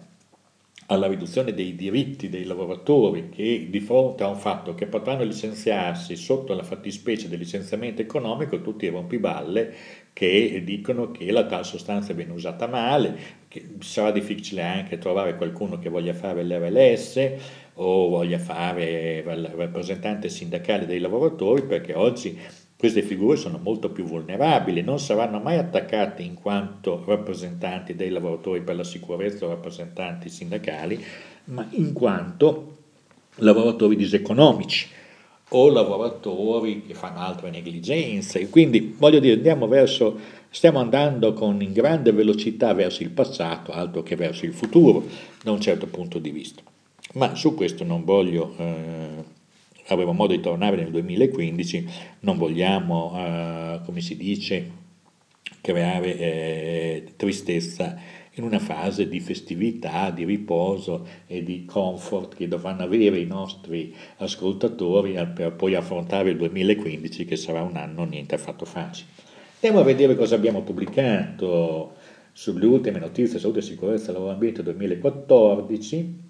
alla 0.87 1.07
riduzione 1.07 1.53
dei 1.53 1.75
diritti 1.75 2.29
dei 2.29 2.43
lavoratori 2.43 3.29
che 3.29 3.67
di 3.69 3.79
fronte 3.79 4.23
a 4.23 4.27
un 4.27 4.37
fatto 4.37 4.75
che 4.75 4.85
potranno 4.85 5.23
licenziarsi 5.23 6.15
sotto 6.15 6.53
la 6.53 6.63
fattispecie 6.63 7.27
del 7.27 7.39
licenziamento 7.39 8.01
economico, 8.01 8.61
tutti 8.61 8.85
i 8.85 8.89
rompiballe 8.89 9.73
che 10.13 10.61
dicono 10.63 11.11
che 11.11 11.31
la 11.31 11.45
tal 11.45 11.65
sostanza 11.65 12.13
viene 12.13 12.33
usata 12.33 12.67
male, 12.67 13.17
che 13.47 13.75
sarà 13.79 14.11
difficile 14.11 14.61
anche 14.61 14.97
trovare 14.97 15.35
qualcuno 15.35 15.79
che 15.79 15.89
voglia 15.89 16.13
fare 16.13 16.43
l'RLS 16.43 17.31
o 17.73 18.07
voglia 18.09 18.37
fare 18.37 19.23
il 19.25 19.51
rappresentante 19.55 20.29
sindacale 20.29 20.85
dei 20.85 20.99
lavoratori 20.99 21.63
perché 21.63 21.93
oggi 21.93 22.39
queste 22.85 23.01
figure 23.01 23.35
sono 23.35 23.59
molto 23.61 23.89
più 23.89 24.03
vulnerabili, 24.03 24.83
non 24.83 24.99
saranno 24.99 25.39
mai 25.39 25.57
attaccate 25.57 26.21
in 26.21 26.35
quanto 26.35 27.03
rappresentanti 27.07 27.95
dei 27.95 28.11
lavoratori 28.11 28.61
per 28.61 28.75
la 28.75 28.83
sicurezza 28.83 29.45
o 29.45 29.49
rappresentanti 29.49 30.29
sindacali, 30.29 31.03
ma 31.45 31.65
in 31.71 31.93
quanto 31.93 32.75
lavoratori 33.37 33.95
diseconomici 33.95 34.87
o 35.49 35.69
lavoratori 35.69 36.85
che 36.85 36.93
fanno 36.93 37.21
altre 37.21 37.49
negligenze. 37.49 38.49
Quindi 38.49 38.93
voglio 38.95 39.19
dire, 39.19 39.33
andiamo 39.33 39.67
verso, 39.67 40.15
stiamo 40.51 40.77
andando 40.77 41.33
con 41.33 41.57
grande 41.71 42.11
velocità 42.11 42.75
verso 42.75 43.01
il 43.01 43.09
passato, 43.09 43.71
altro 43.71 44.03
che 44.03 44.15
verso 44.15 44.45
il 44.45 44.53
futuro, 44.53 45.03
da 45.43 45.49
un 45.51 45.59
certo 45.59 45.87
punto 45.87 46.19
di 46.19 46.29
vista. 46.29 46.61
Ma 47.13 47.33
su 47.33 47.55
questo 47.55 47.83
non 47.83 48.03
voglio 48.03 48.53
eh, 48.57 49.23
avremo 49.87 50.13
modo 50.13 50.33
di 50.33 50.41
tornare 50.41 50.75
nel 50.75 50.91
2015, 50.91 51.87
non 52.21 52.37
vogliamo, 52.37 53.13
eh, 53.15 53.79
come 53.85 54.01
si 54.01 54.17
dice, 54.17 54.83
creare 55.61 56.17
eh, 56.17 57.03
tristezza 57.15 57.97
in 58.37 58.43
una 58.43 58.59
fase 58.59 59.07
di 59.07 59.19
festività, 59.19 60.09
di 60.09 60.25
riposo 60.25 61.07
e 61.25 61.41
di 61.43 61.65
comfort 61.65 62.35
che 62.35 62.47
dovranno 62.47 62.83
avere 62.83 63.19
i 63.19 63.25
nostri 63.25 63.95
ascoltatori 64.17 65.13
per 65.33 65.53
poi 65.53 65.75
affrontare 65.75 66.31
il 66.31 66.37
2015 66.37 67.25
che 67.25 67.35
sarà 67.35 67.61
un 67.61 67.77
anno 67.77 68.03
niente 68.03 68.35
affatto 68.35 68.65
facile. 68.65 69.09
Andiamo 69.55 69.79
a 69.79 69.83
vedere 69.83 70.15
cosa 70.15 70.35
abbiamo 70.35 70.61
pubblicato 70.61 71.93
sulle 72.33 72.65
ultime 72.65 72.99
notizie 72.99 73.39
salute 73.39 73.59
e 73.59 73.63
sicurezza 73.63 74.11
lavoro 74.11 74.33
ambiente 74.33 74.61
2014 74.61 76.24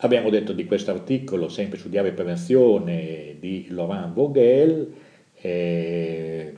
Abbiamo 0.00 0.28
detto 0.28 0.52
di 0.52 0.66
questo 0.66 0.90
articolo 0.90 1.48
sempre 1.48 1.78
su 1.78 1.88
Diario 1.88 2.12
Prevenzione 2.12 3.36
di 3.40 3.68
Laurent 3.70 4.12
Vogel, 4.12 4.92
eh, 5.40 6.54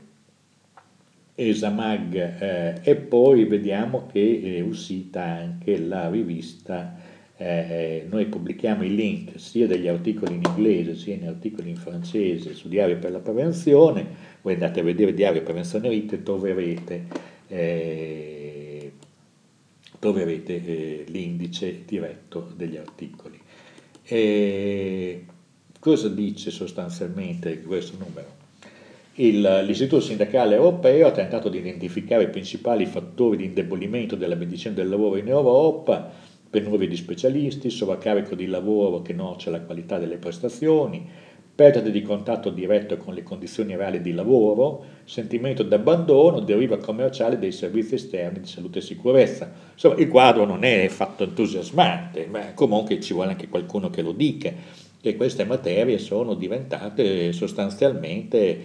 Esamag 1.36 2.14
eh, 2.16 2.80
e 2.82 2.96
poi 2.96 3.44
vediamo 3.44 4.08
che 4.10 4.56
è 4.56 4.60
uscita 4.60 5.22
anche 5.22 5.78
la 5.78 6.10
rivista, 6.10 6.96
eh, 7.36 8.06
noi 8.10 8.26
pubblichiamo 8.26 8.82
i 8.82 8.92
link 8.92 9.38
sia 9.38 9.68
degli 9.68 9.86
articoli 9.86 10.34
in 10.34 10.42
inglese 10.44 10.96
sia 10.96 11.14
in 11.14 11.28
articoli 11.28 11.70
in 11.70 11.76
francese 11.76 12.54
su 12.54 12.68
Diario 12.68 12.98
per 12.98 13.12
la 13.12 13.20
Prevenzione, 13.20 14.04
voi 14.42 14.54
andate 14.54 14.80
a 14.80 14.82
vedere 14.82 15.14
Diario 15.14 15.42
Prevenzione 15.42 15.88
Rite 15.88 16.24
troverete 16.24 17.04
eh, 17.46 18.57
troverete 19.98 20.64
eh, 20.64 21.04
l'indice 21.08 21.82
diretto 21.84 22.52
degli 22.54 22.76
articoli. 22.76 23.40
E 24.04 25.24
cosa 25.78 26.08
dice 26.08 26.50
sostanzialmente 26.50 27.60
questo 27.62 27.96
numero? 27.98 28.36
Il, 29.14 29.64
l'Istituto 29.66 30.00
Sindacale 30.00 30.54
Europeo 30.54 31.08
ha 31.08 31.12
tentato 31.12 31.48
di 31.48 31.58
identificare 31.58 32.24
i 32.24 32.30
principali 32.30 32.86
fattori 32.86 33.36
di 33.36 33.44
indebolimento 33.46 34.14
della 34.14 34.36
medicina 34.36 34.74
del 34.74 34.88
lavoro 34.88 35.16
in 35.16 35.26
Europa, 35.26 36.08
penuria 36.48 36.88
di 36.88 36.96
specialisti, 36.96 37.68
sovraccarico 37.68 38.36
di 38.36 38.46
lavoro 38.46 39.02
che 39.02 39.12
noccia 39.12 39.50
la 39.50 39.60
qualità 39.60 39.98
delle 39.98 40.18
prestazioni, 40.18 41.06
perdita 41.58 41.88
di 41.88 42.02
contatto 42.02 42.50
diretto 42.50 42.96
con 42.98 43.14
le 43.14 43.24
condizioni 43.24 43.74
reali 43.74 44.00
di 44.00 44.12
lavoro, 44.12 44.84
sentimento 45.02 45.64
di 45.64 45.74
abbandono, 45.74 46.38
deriva 46.38 46.78
commerciale 46.78 47.36
dei 47.36 47.50
servizi 47.50 47.96
esterni 47.96 48.38
di 48.38 48.46
salute 48.46 48.78
e 48.78 48.82
sicurezza. 48.82 49.50
Insomma, 49.72 49.96
il 49.96 50.06
quadro 50.06 50.44
non 50.44 50.62
è 50.62 50.86
fatto 50.86 51.24
entusiasmante, 51.24 52.26
ma 52.26 52.54
comunque 52.54 53.00
ci 53.00 53.12
vuole 53.12 53.30
anche 53.30 53.48
qualcuno 53.48 53.90
che 53.90 54.02
lo 54.02 54.12
dica, 54.12 54.52
che 55.00 55.16
queste 55.16 55.42
materie 55.42 55.98
sono 55.98 56.34
diventate 56.34 57.32
sostanzialmente 57.32 58.60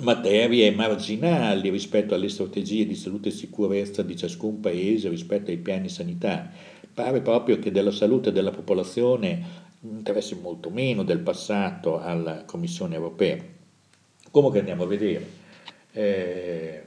materie 0.00 0.70
marginali 0.72 1.70
rispetto 1.70 2.14
alle 2.14 2.28
strategie 2.28 2.84
di 2.84 2.94
salute 2.94 3.30
e 3.30 3.32
sicurezza 3.32 4.02
di 4.02 4.16
ciascun 4.18 4.60
paese, 4.60 5.08
rispetto 5.08 5.50
ai 5.50 5.56
piani 5.56 5.88
sanitari. 5.88 6.46
Pare 6.92 7.22
proprio 7.22 7.58
che 7.58 7.70
della 7.70 7.90
salute 7.90 8.32
della 8.32 8.50
popolazione 8.50 9.68
interessi 9.82 10.34
molto 10.34 10.70
meno 10.70 11.02
del 11.02 11.20
passato 11.20 12.00
alla 12.00 12.44
Commissione 12.44 12.94
europea. 12.94 13.38
Comunque 14.30 14.58
andiamo 14.58 14.84
a 14.84 14.86
vedere. 14.86 15.26
Eh, 15.92 16.84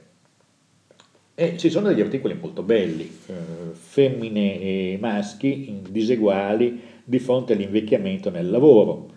e 1.36 1.58
ci 1.58 1.68
sono 1.68 1.88
degli 1.88 2.00
articoli 2.00 2.34
molto 2.34 2.62
belli, 2.62 3.10
eh, 3.26 3.32
femmine 3.72 4.60
e 4.60 4.98
maschi 5.00 5.80
diseguali 5.90 6.80
di 7.02 7.18
fronte 7.18 7.54
all'invecchiamento 7.54 8.30
nel 8.30 8.48
lavoro. 8.48 9.10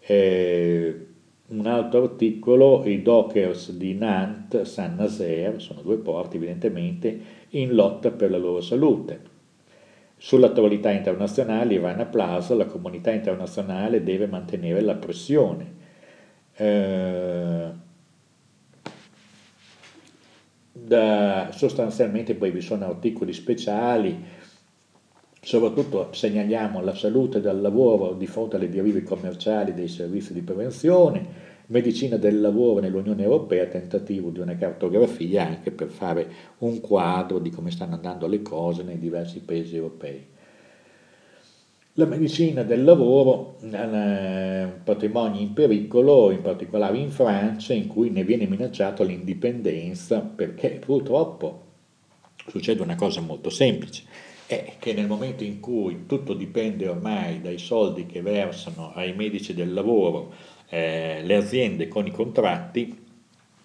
Eh, 0.00 1.06
un 1.46 1.66
altro 1.66 2.02
articolo, 2.02 2.84
i 2.84 3.00
dockers 3.00 3.72
di 3.72 3.94
Nantes, 3.94 4.72
Saint-Nazaire, 4.72 5.58
sono 5.58 5.80
due 5.80 5.96
porti 5.96 6.36
evidentemente, 6.36 7.20
in 7.50 7.74
lotta 7.74 8.10
per 8.10 8.30
la 8.30 8.38
loro 8.38 8.60
salute. 8.60 9.32
Sull'attualità 10.24 10.90
internazionale, 10.90 11.74
Ivana 11.74 12.06
Plaza, 12.06 12.54
la 12.54 12.64
comunità 12.64 13.12
internazionale 13.12 14.02
deve 14.02 14.26
mantenere 14.26 14.80
la 14.80 14.94
pressione. 14.94 15.74
Eh, 16.56 17.68
da, 20.72 21.50
sostanzialmente 21.52 22.34
poi 22.36 22.50
vi 22.52 22.62
sono 22.62 22.86
articoli 22.86 23.34
speciali, 23.34 24.18
soprattutto 25.42 26.10
segnaliamo 26.14 26.80
la 26.80 26.94
salute 26.94 27.42
del 27.42 27.60
lavoro 27.60 28.14
di 28.14 28.26
fronte 28.26 28.56
alle 28.56 28.70
derive 28.70 29.02
commerciali 29.02 29.74
dei 29.74 29.88
servizi 29.88 30.32
di 30.32 30.40
prevenzione, 30.40 31.53
medicina 31.66 32.16
del 32.16 32.40
lavoro 32.40 32.80
nell'Unione 32.80 33.22
Europea, 33.22 33.66
tentativo 33.66 34.30
di 34.30 34.40
una 34.40 34.56
cartografia 34.56 35.46
anche 35.46 35.70
per 35.70 35.88
fare 35.88 36.28
un 36.58 36.80
quadro 36.80 37.38
di 37.38 37.50
come 37.50 37.70
stanno 37.70 37.94
andando 37.94 38.26
le 38.26 38.42
cose 38.42 38.82
nei 38.82 38.98
diversi 38.98 39.40
paesi 39.40 39.76
europei. 39.76 40.32
La 41.96 42.06
medicina 42.06 42.64
del 42.64 42.82
lavoro 42.82 43.56
è 43.60 44.64
un 44.64 44.80
patrimonio 44.82 45.40
in 45.40 45.52
pericolo, 45.52 46.32
in 46.32 46.42
particolare 46.42 46.98
in 46.98 47.10
Francia, 47.10 47.72
in 47.72 47.86
cui 47.86 48.10
ne 48.10 48.24
viene 48.24 48.48
minacciato 48.48 49.04
l'indipendenza, 49.04 50.18
perché 50.18 50.70
purtroppo 50.84 51.62
succede 52.48 52.82
una 52.82 52.96
cosa 52.96 53.20
molto 53.20 53.48
semplice, 53.48 54.02
è 54.46 54.74
che 54.80 54.92
nel 54.92 55.06
momento 55.06 55.44
in 55.44 55.60
cui 55.60 56.04
tutto 56.06 56.34
dipende 56.34 56.88
ormai 56.88 57.40
dai 57.40 57.58
soldi 57.58 58.06
che 58.06 58.20
versano 58.22 58.92
ai 58.92 59.14
medici 59.14 59.54
del 59.54 59.72
lavoro 59.72 60.32
eh, 60.74 61.20
le 61.22 61.36
aziende 61.36 61.86
con 61.86 62.04
i 62.04 62.10
contratti, 62.10 63.00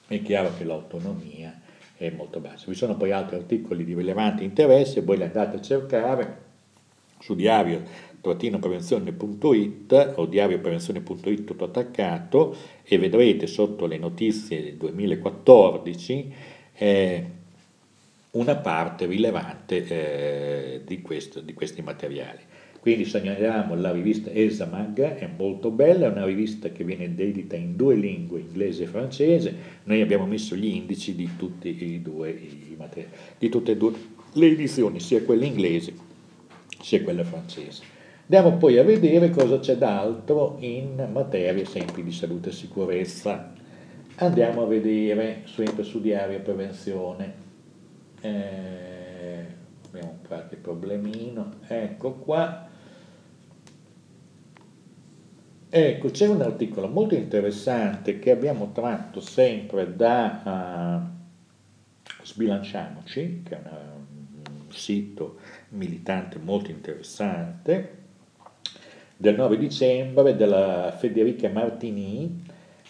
è 0.07 0.21
chiaro 0.21 0.55
che 0.55 0.63
l'autonomia 0.63 1.59
è 1.97 2.11
molto 2.11 2.39
bassa. 2.39 2.65
Vi 2.67 2.75
sono 2.75 2.95
poi 2.95 3.11
altri 3.11 3.37
articoli 3.37 3.83
di 3.83 3.95
rilevante 3.95 4.43
interesse, 4.43 5.01
voi 5.01 5.17
li 5.17 5.23
andate 5.23 5.57
a 5.57 5.61
cercare 5.61 6.37
su 7.19 7.33
diario 7.33 7.81
prevenzione.it 8.21 10.13
o 10.17 10.25
diarioprevenzione.it 10.27 11.43
tutto 11.45 11.63
attaccato 11.63 12.55
e 12.83 12.99
vedrete 12.99 13.47
sotto 13.47 13.87
le 13.87 13.97
notizie 13.97 14.61
del 14.61 14.75
2014 14.75 16.33
eh, 16.75 17.25
una 18.31 18.55
parte 18.57 19.07
rilevante 19.07 19.87
eh, 19.87 20.81
di, 20.85 21.01
questo, 21.01 21.39
di, 21.39 21.55
questi 21.55 21.81
materiali. 21.81 22.41
Quindi 22.79 23.05
segnaliamo 23.05 23.75
la 23.75 23.91
rivista 23.91 24.31
Esamag, 24.31 24.99
è 24.99 25.29
molto 25.37 25.69
bella, 25.69 26.07
è 26.07 26.09
una 26.09 26.25
rivista 26.25 26.69
che 26.69 26.83
viene 26.83 27.13
dedita 27.13 27.55
in 27.55 27.75
due 27.75 27.95
lingue, 27.95 28.39
inglese 28.39 28.83
e 28.83 28.87
francese, 28.87 29.55
noi 29.83 30.01
abbiamo 30.01 30.25
messo 30.25 30.55
gli 30.55 30.67
indici 30.67 31.13
di, 31.13 31.29
due, 32.01 32.29
i 32.29 32.75
materiali, 32.77 33.13
di 33.37 33.49
tutte 33.49 33.71
e 33.73 33.77
due 33.77 33.93
le 34.33 34.45
edizioni, 34.45 34.99
sia 34.99 35.23
quella 35.23 35.45
inglese 35.45 36.07
sia 36.81 37.03
quella 37.03 37.23
francese. 37.23 37.83
Andiamo 38.31 38.57
poi 38.57 38.77
a 38.77 38.83
vedere 38.83 39.31
cosa 39.31 39.59
c'è 39.59 39.75
d'altro 39.75 40.57
in 40.59 41.07
materia 41.11 41.65
sempre 41.65 42.03
di 42.03 42.11
salute 42.11 42.49
e 42.49 42.53
sicurezza. 42.53 43.53
Andiamo 44.15 44.63
a 44.63 44.67
vedere 44.67 45.43
sempre 45.45 45.83
su 45.83 45.99
diario 45.99 46.39
prevenzione. 46.41 47.33
Eh, 48.21 49.45
abbiamo 49.87 50.19
qualche 50.27 50.57
problemino. 50.57 51.55
Ecco 51.67 52.13
qua. 52.13 52.68
Ecco, 55.71 56.09
c'è 56.09 56.25
un 56.25 56.41
articolo 56.41 56.87
molto 56.87 57.13
interessante 57.13 58.17
che 58.17 58.31
abbiamo 58.31 58.71
tratto 58.71 59.19
sempre 59.19 59.95
da 59.95 61.03
uh, 61.03 62.23
Sbilanciamoci, 62.23 63.43
che 63.45 63.55
è 63.55 63.59
una, 63.63 63.77
un 63.93 64.71
sito 64.71 65.37
militante 65.69 66.39
molto 66.39 66.71
interessante, 66.71 67.97
del 69.15 69.35
9 69.35 69.57
dicembre 69.59 70.35
della 70.35 70.91
Federica 70.97 71.49
Martini, 71.49 72.43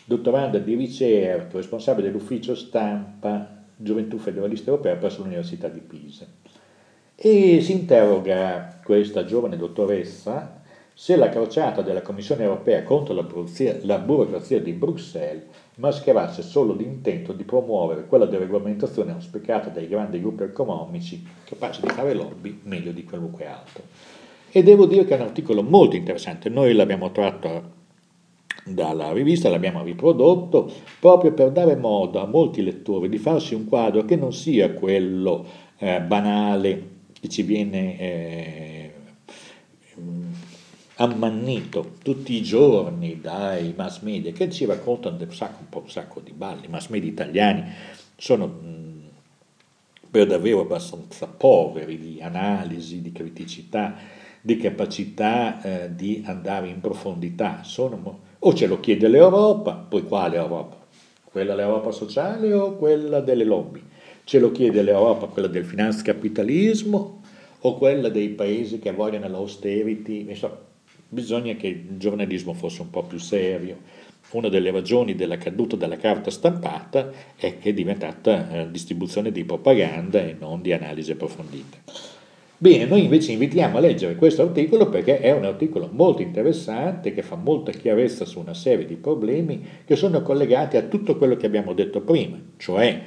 dottoranda 0.06 0.58
di 0.58 0.76
ricerca, 0.76 1.58
responsabile 1.58 2.10
dell'ufficio 2.10 2.56
stampa 2.56 3.66
Gioventù 3.76 4.18
Federalista 4.18 4.70
Europea 4.70 4.96
presso 4.96 5.22
l'Università 5.22 5.68
di 5.68 5.82
Pisa. 5.82 6.26
E 7.14 7.60
si 7.60 7.74
interroga 7.74 8.80
questa 8.82 9.26
giovane 9.26 9.58
dottoressa 9.58 10.59
se 11.02 11.16
la 11.16 11.30
crociata 11.30 11.82
della 11.82 12.02
Commissione 12.02 12.44
europea 12.44 12.84
contro 12.84 13.14
la 13.14 13.24
burocrazia, 13.24 13.78
la 13.84 14.00
burocrazia 14.00 14.60
di 14.60 14.74
Bruxelles 14.74 15.46
mascherasse 15.76 16.42
solo 16.42 16.74
l'intento 16.74 17.32
di 17.32 17.46
promuovere 17.46 18.06
quella 18.06 18.26
deregolamentazione 18.26 19.14
auspicata 19.14 19.70
dai 19.70 19.88
grandi 19.88 20.20
gruppi 20.20 20.44
economici 20.44 21.26
capaci 21.46 21.80
di 21.80 21.88
fare 21.88 22.14
lobby 22.14 22.60
meglio 22.64 22.92
di 22.92 23.06
qualunque 23.06 23.46
altro. 23.46 23.84
E 24.52 24.62
devo 24.62 24.86
dire 24.88 25.06
che 25.06 25.14
è 25.16 25.22
un 25.22 25.26
articolo 25.26 25.64
molto 25.64 25.96
interessante, 25.96 26.50
noi 26.50 26.74
l'abbiamo 26.74 27.14
tratto 27.14 27.78
dalla 28.66 29.14
rivista, 29.14 29.48
l'abbiamo 29.48 29.82
riprodotto 29.84 30.70
proprio 31.00 31.32
per 31.32 31.52
dare 31.52 31.78
modo 31.78 32.20
a 32.20 32.28
molti 32.28 32.62
lettori 32.62 33.08
di 33.08 33.18
farsi 33.18 33.54
un 33.54 33.70
quadro 33.70 34.04
che 34.04 34.18
non 34.18 34.34
sia 34.34 34.74
quello 34.74 35.46
eh, 35.78 36.02
banale 36.02 36.98
che 37.22 37.30
ci 37.30 37.44
viene 37.44 37.98
eh, 37.98 38.89
ammannito 41.02 41.96
tutti 42.04 42.34
i 42.36 42.42
giorni 42.42 43.20
dai 43.20 43.74
mass 43.76 44.02
media 44.02 44.32
che 44.32 44.50
ci 44.50 44.66
raccontano 44.66 45.18
un 45.20 45.34
sacco, 45.34 45.80
un, 45.80 45.90
sacco 45.90 46.20
di 46.20 46.32
balli, 46.32 46.66
i 46.66 46.70
mass 46.70 46.88
media 46.88 47.10
italiani 47.10 47.64
sono 48.16 48.68
per 50.10 50.26
davvero 50.26 50.62
abbastanza 50.62 51.28
poveri 51.28 51.98
di 51.98 52.22
analisi, 52.22 53.02
di 53.02 53.12
criticità 53.12 54.18
di 54.42 54.58
capacità 54.58 55.62
eh, 55.62 55.96
di 55.96 56.24
andare 56.26 56.68
in 56.68 56.80
profondità. 56.80 57.62
Sono, 57.64 58.20
o 58.40 58.54
ce 58.54 58.68
lo 58.68 58.80
chiede 58.80 59.08
l'Europa, 59.08 59.74
poi 59.74 60.04
quale 60.04 60.38
Europa? 60.38 60.78
Quella 61.24 61.56
dell'Europa 61.56 61.92
sociale 61.92 62.54
o 62.54 62.76
quella 62.76 63.20
delle 63.20 63.44
lobby? 63.44 63.84
Ce 64.24 64.40
lo 64.40 64.52
chiede 64.52 64.82
l'Europa, 64.82 65.28
quella 65.28 65.48
del 65.48 65.66
finanzcapitalismo 65.66 67.22
o 67.60 67.78
quella 67.78 68.10
dei 68.10 68.30
paesi 68.30 68.80
che 68.80 68.92
vogliono 68.92 69.28
l'austerity? 69.28 70.28
Insomma, 70.30 70.58
bisogna 71.10 71.56
che 71.56 71.68
il 71.68 71.98
giornalismo 71.98 72.54
fosse 72.54 72.82
un 72.82 72.90
po' 72.90 73.04
più 73.04 73.18
serio. 73.18 73.78
Una 74.32 74.48
delle 74.48 74.70
ragioni 74.70 75.16
della 75.16 75.38
caduta 75.38 75.76
della 75.76 75.98
carta 75.98 76.30
stampata 76.30 77.12
è 77.36 77.58
che 77.58 77.70
è 77.70 77.74
diventata 77.74 78.52
eh, 78.52 78.72
distribuzione 78.72 79.32
di 79.32 79.44
propaganda 79.44 80.20
e 80.20 80.36
non 80.40 80.62
di 80.62 80.72
analisi 80.72 81.12
approfondita. 81.12 81.78
Bene, 82.62 82.86
noi 82.86 83.06
invece 83.06 83.32
invitiamo 83.32 83.78
a 83.78 83.80
leggere 83.80 84.16
questo 84.16 84.42
articolo 84.44 84.90
perché 84.90 85.20
è 85.20 85.32
un 85.32 85.46
articolo 85.46 85.90
molto 85.92 86.22
interessante 86.22 87.14
che 87.14 87.24
fa 87.24 87.36
molta 87.36 87.72
chiarezza 87.72 88.26
su 88.26 88.40
una 88.40 88.54
serie 88.54 88.86
di 88.86 88.96
problemi 88.96 89.66
che 89.86 89.96
sono 89.96 90.22
collegati 90.22 90.76
a 90.76 90.84
tutto 90.84 91.18
quello 91.18 91.38
che 91.38 91.46
abbiamo 91.46 91.74
detto 91.74 92.02
prima, 92.02 92.38
cioè 92.58 93.02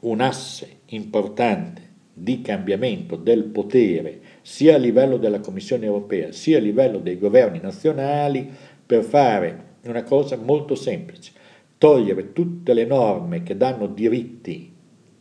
un 0.00 0.20
asse 0.20 0.78
importante 0.86 1.82
di 2.14 2.40
cambiamento 2.40 3.16
del 3.16 3.44
potere 3.44 4.20
sia 4.46 4.74
a 4.74 4.78
livello 4.78 5.16
della 5.16 5.40
Commissione 5.40 5.86
europea 5.86 6.30
sia 6.30 6.58
a 6.58 6.60
livello 6.60 6.98
dei 6.98 7.18
governi 7.18 7.60
nazionali 7.62 8.46
per 8.84 9.02
fare 9.02 9.72
una 9.86 10.02
cosa 10.02 10.36
molto 10.36 10.74
semplice, 10.74 11.32
togliere 11.78 12.34
tutte 12.34 12.74
le 12.74 12.84
norme 12.84 13.42
che 13.42 13.56
danno 13.56 13.86
diritti 13.86 14.70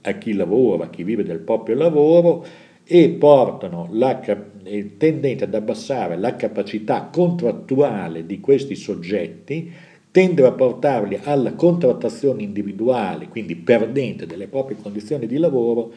a 0.01 0.11
chi 0.17 0.33
lavora, 0.33 0.85
a 0.85 0.89
chi 0.89 1.03
vive 1.03 1.23
del 1.23 1.39
proprio 1.39 1.75
lavoro, 1.75 2.45
e 2.83 3.09
portano 3.11 3.87
la, 3.91 4.19
tendente 4.19 5.45
ad 5.45 5.53
abbassare 5.53 6.17
la 6.17 6.35
capacità 6.35 7.09
contrattuale 7.09 8.25
di 8.25 8.41
questi 8.41 8.75
soggetti, 8.75 9.71
tendono 10.11 10.49
a 10.49 10.51
portarli 10.51 11.19
alla 11.23 11.53
contrattazione 11.53 12.43
individuale, 12.43 13.29
quindi 13.29 13.55
perdente 13.55 14.25
delle 14.25 14.47
proprie 14.47 14.77
condizioni 14.81 15.27
di 15.27 15.37
lavoro, 15.37 15.93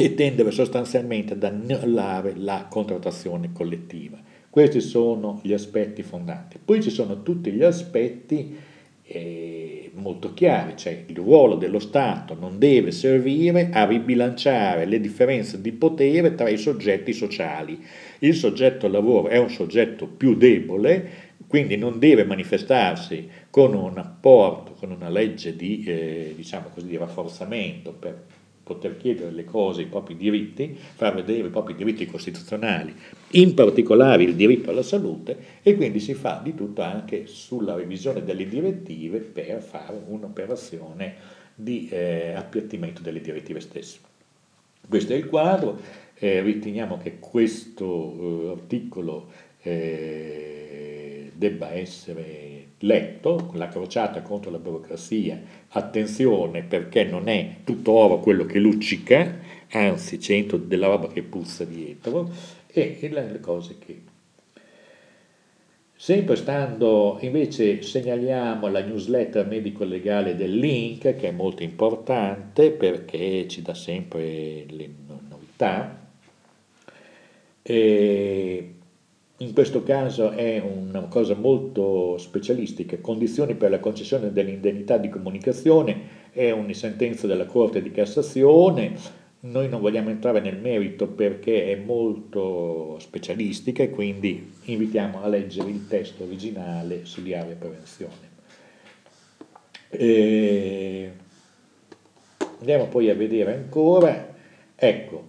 e 0.00 0.14
tendono 0.14 0.52
sostanzialmente 0.52 1.32
ad 1.32 1.42
annullare 1.42 2.34
la 2.36 2.68
contrattazione 2.70 3.50
collettiva. 3.52 4.16
Questi 4.48 4.80
sono 4.80 5.40
gli 5.42 5.52
aspetti 5.52 6.04
fondanti. 6.04 6.56
Poi 6.64 6.80
ci 6.80 6.90
sono 6.90 7.24
tutti 7.24 7.50
gli 7.50 7.64
aspetti 7.64 8.56
eh, 9.02 9.90
molto 9.94 10.34
chiari, 10.34 10.76
cioè 10.76 11.02
il 11.04 11.16
ruolo 11.16 11.56
dello 11.56 11.80
Stato 11.80 12.36
non 12.38 12.60
deve 12.60 12.92
servire 12.92 13.70
a 13.72 13.86
ribilanciare 13.86 14.84
le 14.84 15.00
differenze 15.00 15.60
di 15.60 15.72
potere 15.72 16.36
tra 16.36 16.48
i 16.48 16.58
soggetti 16.58 17.12
sociali. 17.12 17.84
Il 18.20 18.36
soggetto 18.36 18.86
lavoro 18.86 19.26
è 19.26 19.36
un 19.36 19.50
soggetto 19.50 20.06
più 20.06 20.36
debole, 20.36 21.10
quindi 21.48 21.76
non 21.76 21.98
deve 21.98 22.22
manifestarsi 22.22 23.28
con 23.50 23.74
un 23.74 23.98
apporto, 23.98 24.74
con 24.74 24.92
una 24.92 25.08
legge 25.08 25.56
di, 25.56 25.82
eh, 25.84 26.34
diciamo 26.36 26.68
così, 26.72 26.86
di 26.86 26.96
rafforzamento 26.96 27.90
per 27.90 28.36
poter 28.68 28.98
chiedere 28.98 29.30
le 29.30 29.44
cose, 29.44 29.82
i 29.82 29.86
propri 29.86 30.14
diritti, 30.14 30.76
far 30.76 31.14
vedere 31.14 31.48
i 31.48 31.50
propri 31.50 31.74
diritti 31.74 32.04
costituzionali, 32.04 32.94
in 33.30 33.54
particolare 33.54 34.24
il 34.24 34.34
diritto 34.34 34.68
alla 34.68 34.82
salute, 34.82 35.36
e 35.62 35.74
quindi 35.74 35.98
si 35.98 36.12
fa 36.12 36.40
di 36.44 36.54
tutto 36.54 36.82
anche 36.82 37.26
sulla 37.26 37.74
revisione 37.74 38.22
delle 38.22 38.46
direttive 38.46 39.20
per 39.20 39.62
fare 39.62 39.98
un'operazione 40.06 41.14
di 41.54 41.88
eh, 41.90 42.34
appiattimento 42.36 43.00
delle 43.00 43.22
direttive 43.22 43.60
stesse. 43.60 43.98
Questo 44.86 45.14
è 45.14 45.16
il 45.16 45.26
quadro, 45.26 45.80
eh, 46.14 46.42
riteniamo 46.42 46.98
che 46.98 47.18
questo 47.18 47.86
eh, 47.86 48.50
articolo 48.50 49.30
eh, 49.62 51.32
debba 51.34 51.72
essere 51.72 52.57
letto, 52.80 53.50
la 53.54 53.68
crociata 53.68 54.22
contro 54.22 54.50
la 54.50 54.58
burocrazia, 54.58 55.40
attenzione 55.68 56.62
perché 56.62 57.04
non 57.04 57.28
è 57.28 57.56
tutto 57.64 57.92
oro 57.92 58.20
quello 58.20 58.44
che 58.44 58.58
luccica, 58.58 59.38
anzi 59.70 60.18
c'è 60.18 60.44
della 60.44 60.86
roba 60.86 61.08
che 61.08 61.22
puzza 61.22 61.64
dietro, 61.64 62.30
e 62.66 62.98
le 63.10 63.40
cose 63.40 63.76
che... 63.78 64.02
Sempre 66.00 66.36
stando, 66.36 67.18
invece 67.22 67.82
segnaliamo 67.82 68.68
la 68.68 68.84
newsletter 68.84 69.44
medico-legale 69.44 70.36
del 70.36 70.56
Link, 70.56 71.16
che 71.16 71.28
è 71.28 71.32
molto 71.32 71.64
importante 71.64 72.70
perché 72.70 73.48
ci 73.48 73.62
dà 73.62 73.74
sempre 73.74 74.64
le 74.68 74.88
novità. 75.28 76.06
E 77.62 78.74
in 79.40 79.52
questo 79.52 79.84
caso 79.84 80.30
è 80.30 80.58
una 80.58 81.02
cosa 81.02 81.34
molto 81.34 82.18
specialistica, 82.18 82.98
condizioni 82.98 83.54
per 83.54 83.70
la 83.70 83.78
concessione 83.78 84.32
dell'indennità 84.32 84.96
di 84.96 85.08
comunicazione, 85.08 86.16
è 86.32 86.50
una 86.50 86.72
sentenza 86.72 87.28
della 87.28 87.46
Corte 87.46 87.80
di 87.80 87.92
Cassazione, 87.92 88.96
noi 89.40 89.68
non 89.68 89.80
vogliamo 89.80 90.10
entrare 90.10 90.40
nel 90.40 90.56
merito 90.56 91.06
perché 91.06 91.70
è 91.70 91.76
molto 91.76 92.96
specialistica 92.98 93.84
e 93.84 93.90
quindi 93.90 94.54
invitiamo 94.64 95.22
a 95.22 95.28
leggere 95.28 95.70
il 95.70 95.86
testo 95.86 96.24
originale 96.24 97.04
su 97.04 97.22
diaria 97.22 97.54
prevenzione. 97.54 98.36
E 99.90 101.12
andiamo 102.58 102.86
poi 102.86 103.08
a 103.08 103.14
vedere 103.14 103.54
ancora, 103.54 104.34
ecco, 104.74 105.24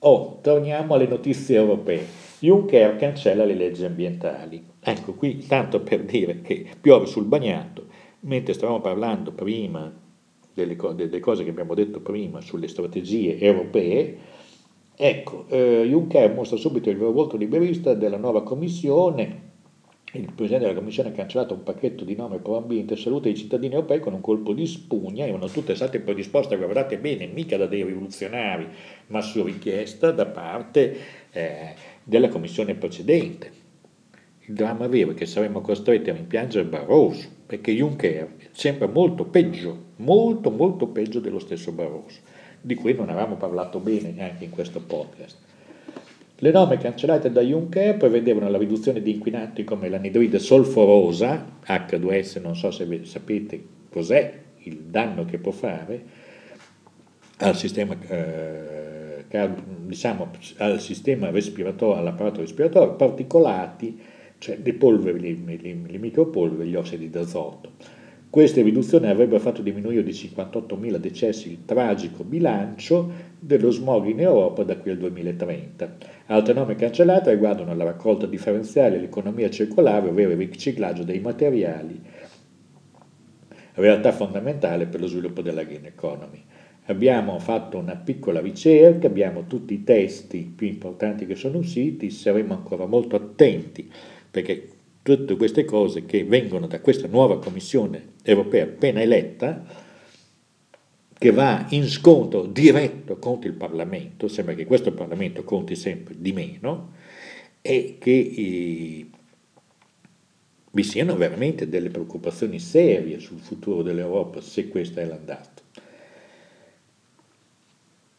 oh, 0.00 0.38
torniamo 0.42 0.94
alle 0.94 1.06
notizie 1.06 1.54
europee. 1.54 2.29
Juncker 2.40 2.96
cancella 2.96 3.44
le 3.44 3.54
leggi 3.54 3.84
ambientali. 3.84 4.64
Ecco 4.80 5.12
qui, 5.14 5.44
tanto 5.46 5.80
per 5.80 6.04
dire 6.04 6.40
che 6.40 6.66
piove 6.80 7.06
sul 7.06 7.24
bagnato, 7.24 7.86
mentre 8.20 8.54
stavamo 8.54 8.80
parlando 8.80 9.32
prima 9.32 9.92
delle, 10.54 10.76
delle 10.94 11.20
cose 11.20 11.44
che 11.44 11.50
abbiamo 11.50 11.74
detto 11.74 12.00
prima 12.00 12.40
sulle 12.40 12.68
strategie 12.68 13.38
europee, 13.38 14.16
ecco, 14.96 15.44
eh, 15.48 15.84
Juncker 15.86 16.32
mostra 16.32 16.56
subito 16.56 16.88
il 16.88 16.96
vero 16.96 17.12
volto 17.12 17.36
liberista 17.36 17.94
della 17.94 18.16
nuova 18.16 18.42
Commissione, 18.42 19.48
il 20.12 20.32
Presidente 20.32 20.66
della 20.66 20.78
Commissione 20.78 21.10
ha 21.10 21.12
cancellato 21.12 21.54
un 21.54 21.62
pacchetto 21.62 22.04
di 22.04 22.16
norme 22.16 22.38
pro 22.38 22.56
ambiente 22.56 22.94
e 22.94 22.96
salute 22.96 23.28
dei 23.28 23.36
cittadini 23.36 23.74
europei 23.74 24.00
con 24.00 24.12
un 24.12 24.20
colpo 24.20 24.52
di 24.52 24.66
spugna, 24.66 25.24
erano 25.24 25.46
tutte 25.46 25.76
state 25.76 26.00
predisposte, 26.00 26.56
guardate 26.56 26.98
bene, 26.98 27.26
mica 27.26 27.56
da 27.56 27.66
dei 27.66 27.84
rivoluzionari, 27.84 28.66
ma 29.08 29.20
su 29.20 29.44
richiesta 29.44 30.10
da 30.10 30.26
parte 30.26 30.96
eh, 31.30 31.74
della 32.04 32.28
commissione 32.28 32.74
precedente. 32.74 33.58
Il 34.46 34.54
dramma 34.54 34.88
vero 34.88 35.12
è 35.12 35.14
che 35.14 35.26
saremmo 35.26 35.60
costretti 35.60 36.10
a 36.10 36.14
rimpiangere 36.14 36.64
Barroso, 36.64 37.28
perché 37.46 37.72
Juncker 37.72 38.34
sembra 38.50 38.88
molto 38.88 39.24
peggio, 39.24 39.76
molto 39.96 40.50
molto 40.50 40.88
peggio 40.88 41.20
dello 41.20 41.38
stesso 41.38 41.72
Barroso, 41.72 42.18
di 42.60 42.74
cui 42.74 42.94
non 42.94 43.08
avevamo 43.08 43.36
parlato 43.36 43.78
bene 43.78 44.10
neanche 44.10 44.44
in 44.44 44.50
questo 44.50 44.80
podcast. 44.80 45.36
Le 46.42 46.50
norme 46.50 46.78
cancellate 46.78 47.30
da 47.30 47.42
Juncker 47.42 47.98
prevedevano 47.98 48.48
la 48.48 48.56
riduzione 48.56 49.02
di 49.02 49.12
inquinanti 49.12 49.62
come 49.62 49.90
l'anidride 49.90 50.38
solforosa, 50.38 51.58
H2S, 51.64 52.40
non 52.40 52.56
so 52.56 52.70
se 52.70 53.04
sapete 53.04 53.62
cos'è, 53.90 54.38
il 54.62 54.78
danno 54.84 55.26
che 55.26 55.38
può 55.38 55.52
fare 55.52 56.02
al 57.38 57.56
sistema 57.56 57.96
eh, 58.08 58.89
diciamo, 59.86 60.30
al 60.58 60.80
sistema 60.80 61.30
respiratorio, 61.30 62.00
all'apparato 62.00 62.40
respiratorio, 62.40 62.94
particolati, 62.94 64.00
cioè 64.38 64.58
le 64.62 64.72
polveri, 64.74 65.20
le, 65.20 65.56
le, 65.60 65.76
le 65.86 65.98
micropolveri, 65.98 66.70
gli 66.70 66.74
ossidi 66.74 67.10
d'azoto. 67.10 67.72
Queste 68.30 68.62
riduzioni 68.62 69.08
avrebbero 69.08 69.40
fatto 69.40 69.60
diminuire 69.60 70.04
di 70.04 70.12
58.000 70.12 70.96
decessi 70.96 71.50
il 71.50 71.64
tragico 71.64 72.22
bilancio 72.22 73.10
dello 73.40 73.70
smog 73.70 74.06
in 74.06 74.20
Europa 74.20 74.62
da 74.62 74.76
qui 74.76 74.92
al 74.92 74.98
2030. 74.98 75.96
Altre 76.26 76.52
norme 76.52 76.76
cancellate 76.76 77.32
riguardano 77.32 77.74
la 77.74 77.84
raccolta 77.84 78.26
differenziale 78.26 78.96
e 78.96 79.00
l'economia 79.00 79.50
circolare, 79.50 80.08
ovvero 80.08 80.30
il 80.30 80.36
riciclaggio 80.36 81.02
dei 81.02 81.18
materiali, 81.18 82.00
realtà 83.74 84.12
fondamentale 84.12 84.86
per 84.86 85.00
lo 85.00 85.06
sviluppo 85.06 85.42
della 85.42 85.64
green 85.64 85.86
economy. 85.86 86.44
Abbiamo 86.90 87.38
fatto 87.38 87.78
una 87.78 87.94
piccola 87.94 88.40
ricerca, 88.40 89.06
abbiamo 89.06 89.46
tutti 89.46 89.74
i 89.74 89.84
testi 89.84 90.52
più 90.54 90.66
importanti 90.66 91.24
che 91.24 91.36
sono 91.36 91.58
usciti, 91.58 92.10
saremo 92.10 92.52
ancora 92.52 92.84
molto 92.84 93.14
attenti 93.14 93.88
perché 94.28 94.68
tutte 95.00 95.36
queste 95.36 95.64
cose 95.64 96.04
che 96.04 96.24
vengono 96.24 96.66
da 96.66 96.80
questa 96.80 97.06
nuova 97.06 97.38
Commissione 97.38 98.14
europea 98.24 98.64
appena 98.64 99.00
eletta, 99.00 99.64
che 101.16 101.30
va 101.30 101.64
in 101.70 101.86
scontro 101.86 102.46
diretto 102.46 103.18
contro 103.18 103.48
il 103.48 103.54
Parlamento, 103.54 104.26
sembra 104.26 104.54
che 104.54 104.66
questo 104.66 104.92
Parlamento 104.92 105.44
conti 105.44 105.76
sempre 105.76 106.14
di 106.18 106.32
meno, 106.32 106.94
e 107.62 107.98
che 108.00 108.32
eh, 108.36 109.06
vi 110.72 110.82
siano 110.82 111.14
veramente 111.16 111.68
delle 111.68 111.90
preoccupazioni 111.90 112.58
serie 112.58 113.20
sul 113.20 113.38
futuro 113.38 113.82
dell'Europa 113.82 114.40
se 114.40 114.68
questa 114.68 115.02
è 115.02 115.04
l'andata. 115.04 115.49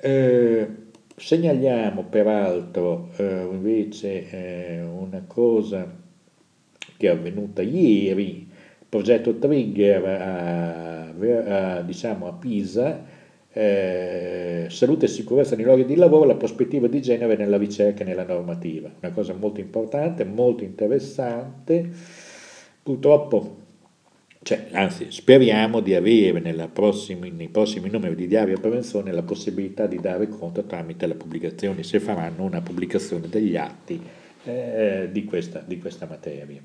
Eh, 0.04 0.68
segnaliamo 1.16 2.06
peraltro 2.06 3.10
eh, 3.18 3.48
invece 3.52 4.30
eh, 4.32 4.82
una 4.82 5.24
cosa 5.28 5.96
che 6.98 7.08
è 7.08 7.12
avvenuta 7.12 7.62
ieri, 7.62 8.38
il 8.40 8.86
progetto 8.90 9.38
Trigger 9.38 10.04
a, 10.06 11.78
a, 11.78 11.82
diciamo 11.84 12.26
a 12.28 12.34
Pisa, 12.34 13.04
eh, 13.54 14.66
salute 14.70 15.06
e 15.06 15.08
sicurezza 15.08 15.56
nei 15.56 15.66
luoghi 15.66 15.86
di 15.86 15.96
lavoro, 15.96 16.26
la 16.26 16.36
prospettiva 16.36 16.88
di 16.88 17.00
genere 17.00 17.36
nella 17.36 17.58
ricerca 17.58 18.02
e 18.02 18.06
nella 18.06 18.26
normativa, 18.26 18.90
una 19.02 19.12
cosa 19.12 19.34
molto 19.36 19.60
importante, 19.60 20.24
molto 20.24 20.64
interessante, 20.64 21.88
purtroppo 22.82 23.58
cioè, 24.44 24.70
anzi, 24.72 25.12
speriamo 25.12 25.82
di 25.82 25.94
avere 25.94 26.68
prossimi, 26.68 27.30
nei 27.30 27.50
prossimi 27.50 27.92
numeri 27.92 28.16
di 28.16 28.26
Diario 28.26 28.60
Prevenzione 28.60 29.12
la 29.12 29.22
possibilità 29.22 29.86
di 29.86 30.00
dare 30.00 30.28
conto 30.28 30.64
tramite 30.64 31.06
la 31.06 31.14
pubblicazione, 31.14 31.84
se 31.84 32.00
faranno 32.00 32.44
una 32.44 32.62
pubblicazione 32.62 33.30
degli 33.30 33.56
atti 33.56 34.02
eh, 34.44 35.10
di, 35.12 35.26
questa, 35.26 35.64
di, 35.64 35.78
questa, 35.78 36.08
materia. 36.08 36.60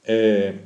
Eh, 0.00 0.58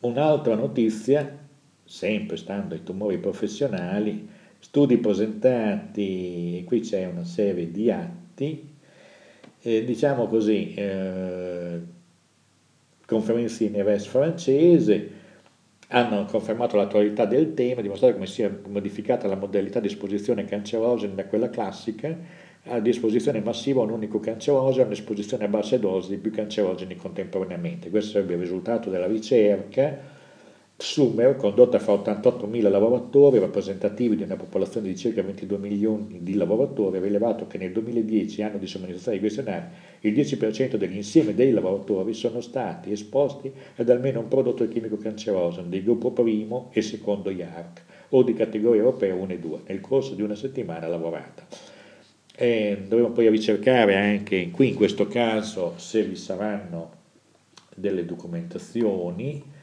un'altra 0.00 0.54
notizia, 0.54 1.38
sempre 1.82 2.36
stando 2.36 2.74
ai 2.74 2.82
tumori 2.82 3.16
professionali, 3.16 4.28
studi 4.58 4.98
presentati, 4.98 6.62
qui 6.66 6.80
c'è 6.80 7.06
una 7.06 7.24
serie 7.24 7.70
di 7.70 7.90
atti, 7.90 8.68
eh, 9.62 9.84
diciamo 9.84 10.26
così, 10.26 10.74
eh, 10.74 11.89
conferenze 13.10 13.64
in 13.64 13.72
Neves 13.72 14.06
francese, 14.06 15.18
hanno 15.88 16.24
confermato 16.26 16.76
l'attualità 16.76 17.24
del 17.24 17.54
tema, 17.54 17.80
dimostrato 17.80 18.14
come 18.14 18.26
sia 18.26 18.56
modificata 18.68 19.26
la 19.26 19.34
modalità 19.34 19.80
di 19.80 19.88
esposizione 19.88 20.44
cancerogena 20.44 21.14
da 21.14 21.26
quella 21.26 21.50
classica 21.50 22.16
a 22.64 22.78
disposizione 22.78 23.40
massiva 23.40 23.80
un 23.80 23.90
unico 23.90 24.20
cancerogeno, 24.20 24.86
un'esposizione 24.86 25.44
a 25.44 25.48
basse 25.48 25.80
dosi 25.80 26.10
di 26.10 26.18
più 26.18 26.30
cancerogeni 26.30 26.94
contemporaneamente. 26.94 27.90
Questo 27.90 28.12
sarebbe 28.12 28.34
il 28.34 28.40
risultato 28.40 28.90
della 28.90 29.06
ricerca 29.06 30.18
Summer, 30.82 31.36
condotta 31.36 31.78
fra 31.78 31.92
88.000 31.92 32.70
lavoratori 32.70 33.38
rappresentativi 33.38 34.16
di 34.16 34.22
una 34.22 34.36
popolazione 34.36 34.88
di 34.88 34.96
circa 34.96 35.22
22 35.22 35.58
milioni 35.58 36.20
di 36.22 36.34
lavoratori, 36.34 36.96
ha 36.96 37.00
rilevato 37.00 37.46
che 37.46 37.58
nel 37.58 37.72
2010, 37.72 38.42
anno 38.42 38.56
di 38.56 38.66
somministrazione 38.66 39.18
questionari, 39.18 39.66
il 40.00 40.14
10% 40.14 40.76
dell'insieme 40.76 41.34
dei 41.34 41.50
lavoratori 41.52 42.14
sono 42.14 42.40
stati 42.40 42.92
esposti 42.92 43.52
ad 43.76 43.90
almeno 43.90 44.20
un 44.20 44.28
prodotto 44.28 44.66
chimico 44.68 44.96
cancerogeno 44.96 45.68
del 45.68 45.82
gruppo 45.82 46.12
primo 46.12 46.70
e 46.72 46.80
secondo 46.80 47.28
IARC 47.28 47.82
o 48.10 48.22
di 48.22 48.32
categoria 48.32 48.80
europea 48.80 49.14
1 49.14 49.32
e 49.32 49.38
2 49.38 49.58
nel 49.66 49.80
corso 49.80 50.14
di 50.14 50.22
una 50.22 50.34
settimana 50.34 50.88
lavorata. 50.88 51.46
E 52.34 52.78
dovremo 52.88 53.10
poi 53.10 53.28
ricercare 53.28 53.96
anche 53.96 54.50
qui 54.50 54.68
in 54.68 54.74
questo 54.74 55.06
caso 55.06 55.74
se 55.76 56.02
vi 56.04 56.16
saranno 56.16 56.98
delle 57.74 58.06
documentazioni 58.06 59.58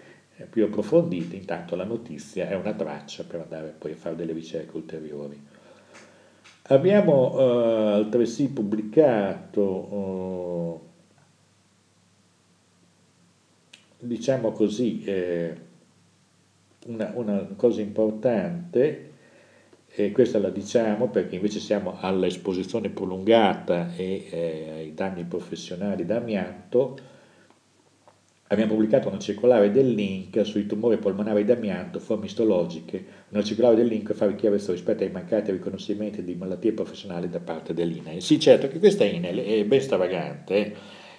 più 0.45 0.65
approfondite, 0.65 1.35
intanto 1.35 1.75
la 1.75 1.83
notizia 1.83 2.47
è 2.47 2.55
una 2.55 2.73
traccia 2.73 3.23
per 3.23 3.41
andare 3.41 3.73
poi 3.77 3.93
a 3.93 3.95
fare 3.95 4.15
delle 4.15 4.33
ricerche 4.33 4.75
ulteriori. 4.75 5.41
Abbiamo 6.69 7.33
uh, 7.33 7.93
altresì 7.93 8.49
pubblicato, 8.49 9.61
uh, 9.63 10.81
diciamo 13.99 14.51
così, 14.51 15.03
eh, 15.05 15.55
una, 16.87 17.11
una, 17.15 17.47
cosa 17.55 17.81
importante, 17.81 19.11
e 19.87 20.11
questa 20.11 20.39
la 20.39 20.49
diciamo 20.49 21.07
perché 21.07 21.35
invece 21.35 21.59
siamo 21.59 21.97
all'esposizione 21.99 22.89
prolungata 22.89 23.95
e 23.95 24.27
eh, 24.29 24.69
ai 24.75 24.93
danni 24.93 25.23
professionali 25.23 26.05
d'amianto, 26.05 26.99
Abbiamo 28.49 28.73
pubblicato 28.73 29.09
una 29.09 29.19
circolare 29.19 29.71
del 29.71 29.89
link 29.89 30.45
sui 30.45 30.65
tumori 30.65 30.97
polmonari 30.97 31.43
d'amianto, 31.43 31.99
forme 31.99 32.27
istologiche, 32.27 33.05
una 33.29 33.43
circolare 33.43 33.75
del 33.75 33.87
link 33.87 34.13
fa 34.13 34.33
chiarezza 34.35 34.71
rispetto 34.71 35.03
ai 35.03 35.11
mancati 35.11 35.51
riconoscimenti 35.51 36.23
di 36.23 36.33
malattie 36.35 36.71
professionali 36.71 37.27
da 37.27 37.41
parte 37.41 37.73
dell'INAIL. 37.73 38.21
Sì, 38.21 38.39
certo 38.39 38.69
che 38.69 38.79
questa 38.79 39.03
INAIL 39.03 39.39
è 39.39 39.65
ben 39.65 39.81
stravagante, 39.81 40.75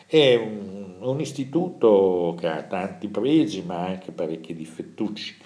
è 0.07 0.37
un, 0.37 0.95
un, 1.01 1.21
istituto 1.21 2.35
che 2.38 2.47
ha 2.47 2.62
tanti 2.62 3.09
pregi 3.09 3.62
ma 3.62 3.85
anche 3.88 4.11
parecchi 4.11 4.55
difettucci. 4.55 5.37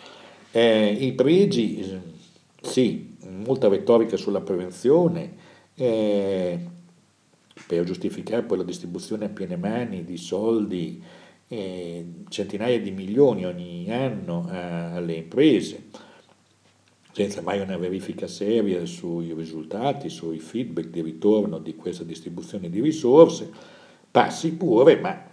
Eh, 0.53 0.97
I 1.01 1.12
pregi, 1.14 1.85
sì, 2.61 3.16
molta 3.45 3.66
retorica 3.66 4.16
sulla 4.16 4.40
prevenzione, 4.40 5.33
eh, 5.75 6.59
per 7.66 7.83
giustificare 7.83 8.42
poi 8.42 8.59
la 8.59 8.64
distribuzione 8.64 9.25
a 9.25 9.31
piene 9.31 9.57
mani 9.57 10.05
di 10.05 10.16
soldi, 10.16 11.03
centinaia 12.29 12.81
di 12.81 12.91
milioni 12.91 13.45
ogni 13.45 13.93
anno 13.93 14.47
alle 14.49 15.15
imprese, 15.15 15.85
senza 17.12 17.43
mai 17.43 17.61
una 17.61 17.77
verifica 17.77 18.27
seria 18.27 18.87
sui 18.87 19.35
risultati, 19.35 20.09
sui 20.09 20.38
feedback 20.38 20.88
di 20.88 21.03
ritorno 21.03 21.59
di 21.59 21.77
questa 21.77 22.05
distribuzione 22.05 22.71
di 22.71 22.81
risorse, 22.81 23.51
passi 24.11 24.55
pure, 24.55 24.97
ma 24.97 25.31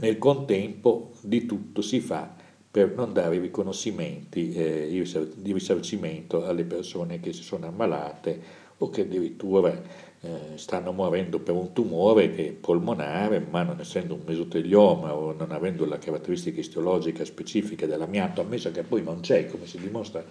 nel 0.00 0.18
contempo 0.18 1.12
di 1.20 1.46
tutto 1.46 1.82
si 1.82 2.00
fa 2.00 2.34
per 2.70 2.94
non 2.94 3.12
dare 3.12 3.38
riconoscimenti 3.38 4.52
eh, 4.54 5.04
di 5.36 5.52
risarcimento 5.52 6.44
alle 6.44 6.64
persone 6.64 7.20
che 7.20 7.32
si 7.32 7.42
sono 7.42 7.66
ammalate 7.66 8.40
o 8.78 8.88
che 8.88 9.02
addirittura 9.02 9.82
eh, 10.24 10.56
stanno 10.56 10.92
morendo 10.92 11.40
per 11.40 11.54
un 11.54 11.72
tumore 11.72 12.28
polmonare, 12.60 13.44
ma 13.50 13.64
non 13.64 13.80
essendo 13.80 14.14
un 14.14 14.20
mesotelioma 14.24 15.14
o 15.14 15.32
non 15.32 15.50
avendo 15.50 15.84
la 15.84 15.98
caratteristica 15.98 16.60
istiologica 16.60 17.24
specifica 17.24 17.86
dell'amianto, 17.86 18.40
ammesso 18.40 18.70
che 18.70 18.84
poi 18.84 19.02
non 19.02 19.20
c'è, 19.20 19.46
come 19.46 19.66
si 19.66 19.78
dimostra, 19.80 20.24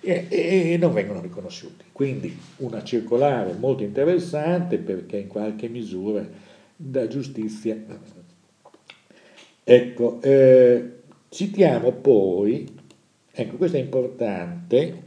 e, 0.00 0.26
e, 0.28 0.76
non 0.76 0.92
vengono 0.92 1.20
riconosciuti. 1.20 1.84
Quindi 1.92 2.36
una 2.56 2.82
circolare 2.82 3.52
molto 3.52 3.84
interessante 3.84 4.78
perché 4.78 5.18
in 5.18 5.28
qualche 5.28 5.68
misura 5.68 6.26
dà 6.74 7.06
giustizia. 7.06 7.76
Ecco, 9.62 10.20
eh, 10.22 10.92
citiamo 11.28 11.92
poi, 11.92 12.66
ecco 13.30 13.56
questo 13.56 13.76
è 13.76 13.80
importante, 13.80 15.02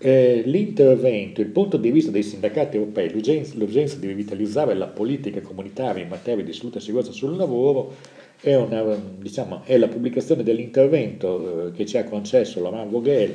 eh, 0.00 0.42
l'intervento, 0.44 1.40
il 1.40 1.48
punto 1.48 1.76
di 1.76 1.90
vista 1.90 2.10
dei 2.10 2.22
sindacati 2.22 2.76
europei, 2.76 3.10
l'urgenza, 3.10 3.54
l'urgenza, 3.56 3.96
di 3.96 4.06
rivitalizzare 4.06 4.74
la 4.74 4.86
politica 4.86 5.40
comunitaria 5.40 6.02
in 6.02 6.08
materia 6.08 6.44
di 6.44 6.52
salute 6.52 6.78
e 6.78 6.80
sicurezza 6.80 7.10
sul 7.10 7.36
lavoro 7.36 7.94
è, 8.40 8.54
una, 8.54 8.96
diciamo, 9.18 9.62
è 9.64 9.76
la 9.76 9.88
pubblicazione 9.88 10.44
dell'intervento 10.44 11.66
eh, 11.66 11.72
che 11.72 11.84
ci 11.84 11.98
ha 11.98 12.04
concesso 12.04 12.62
Laurent 12.62 12.90
Vogel, 12.90 13.34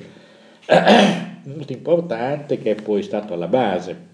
molto 1.43 1.73
importante, 1.73 2.58
che 2.58 2.71
è 2.71 2.82
poi 2.82 3.04
stato 3.04 3.34
alla 3.34 3.47
base, 3.47 4.12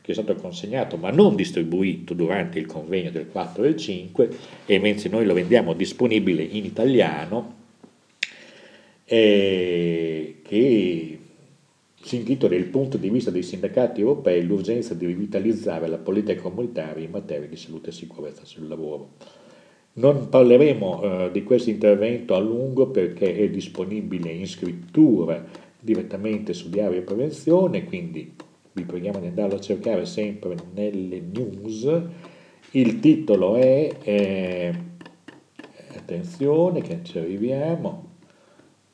che 0.00 0.12
è 0.12 0.14
stato 0.14 0.34
consegnato 0.36 0.96
ma 0.96 1.10
non 1.10 1.36
distribuito 1.36 2.14
durante 2.14 2.58
il 2.58 2.64
convegno 2.64 3.10
del 3.10 3.28
4 3.28 3.62
e 3.62 3.66
del 3.66 3.76
5, 3.76 4.28
e 4.64 4.78
mentre 4.78 5.10
noi 5.10 5.26
lo 5.26 5.34
vendiamo 5.34 5.74
disponibile 5.74 6.42
in 6.42 6.64
italiano, 6.64 7.58
eh, 9.04 10.36
che 10.42 11.19
si 12.10 12.16
intitola 12.16 12.56
Il 12.56 12.64
punto 12.64 12.96
di 12.96 13.08
vista 13.08 13.30
dei 13.30 13.44
sindacati 13.44 14.00
europei, 14.00 14.44
l'urgenza 14.44 14.94
di 14.94 15.06
rivitalizzare 15.06 15.86
la 15.86 15.96
politica 15.96 16.42
comunitaria 16.42 17.04
in 17.04 17.12
materia 17.12 17.46
di 17.46 17.54
salute 17.54 17.90
e 17.90 17.92
sicurezza 17.92 18.44
sul 18.44 18.66
lavoro. 18.66 19.10
Non 19.92 20.28
parleremo 20.28 21.02
eh, 21.02 21.30
di 21.30 21.44
questo 21.44 21.70
intervento 21.70 22.34
a 22.34 22.40
lungo 22.40 22.88
perché 22.88 23.36
è 23.36 23.48
disponibile 23.48 24.28
in 24.32 24.48
scrittura 24.48 25.44
direttamente 25.78 26.52
su 26.52 26.68
Diario 26.68 26.98
e 26.98 27.02
Prevenzione, 27.02 27.84
quindi 27.84 28.34
vi 28.72 28.82
preghiamo 28.82 29.20
di 29.20 29.28
andarlo 29.28 29.54
a 29.54 29.60
cercare 29.60 30.04
sempre 30.04 30.56
nelle 30.74 31.20
news. 31.20 31.88
Il 32.72 32.98
titolo 32.98 33.54
è, 33.54 33.88
eh, 34.02 34.74
attenzione 35.94 36.80
che 36.80 37.04
ci 37.04 37.18
arriviamo, 37.18 38.14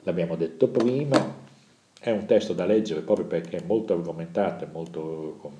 l'abbiamo 0.02 0.36
detto 0.36 0.68
prima, 0.68 1.35
è 2.10 2.12
un 2.12 2.24
testo 2.24 2.52
da 2.52 2.66
leggere 2.66 3.00
proprio 3.00 3.26
perché 3.26 3.56
è 3.56 3.64
molto 3.66 3.92
argomentato, 3.92 4.64
molto, 4.72 5.38
con 5.40 5.52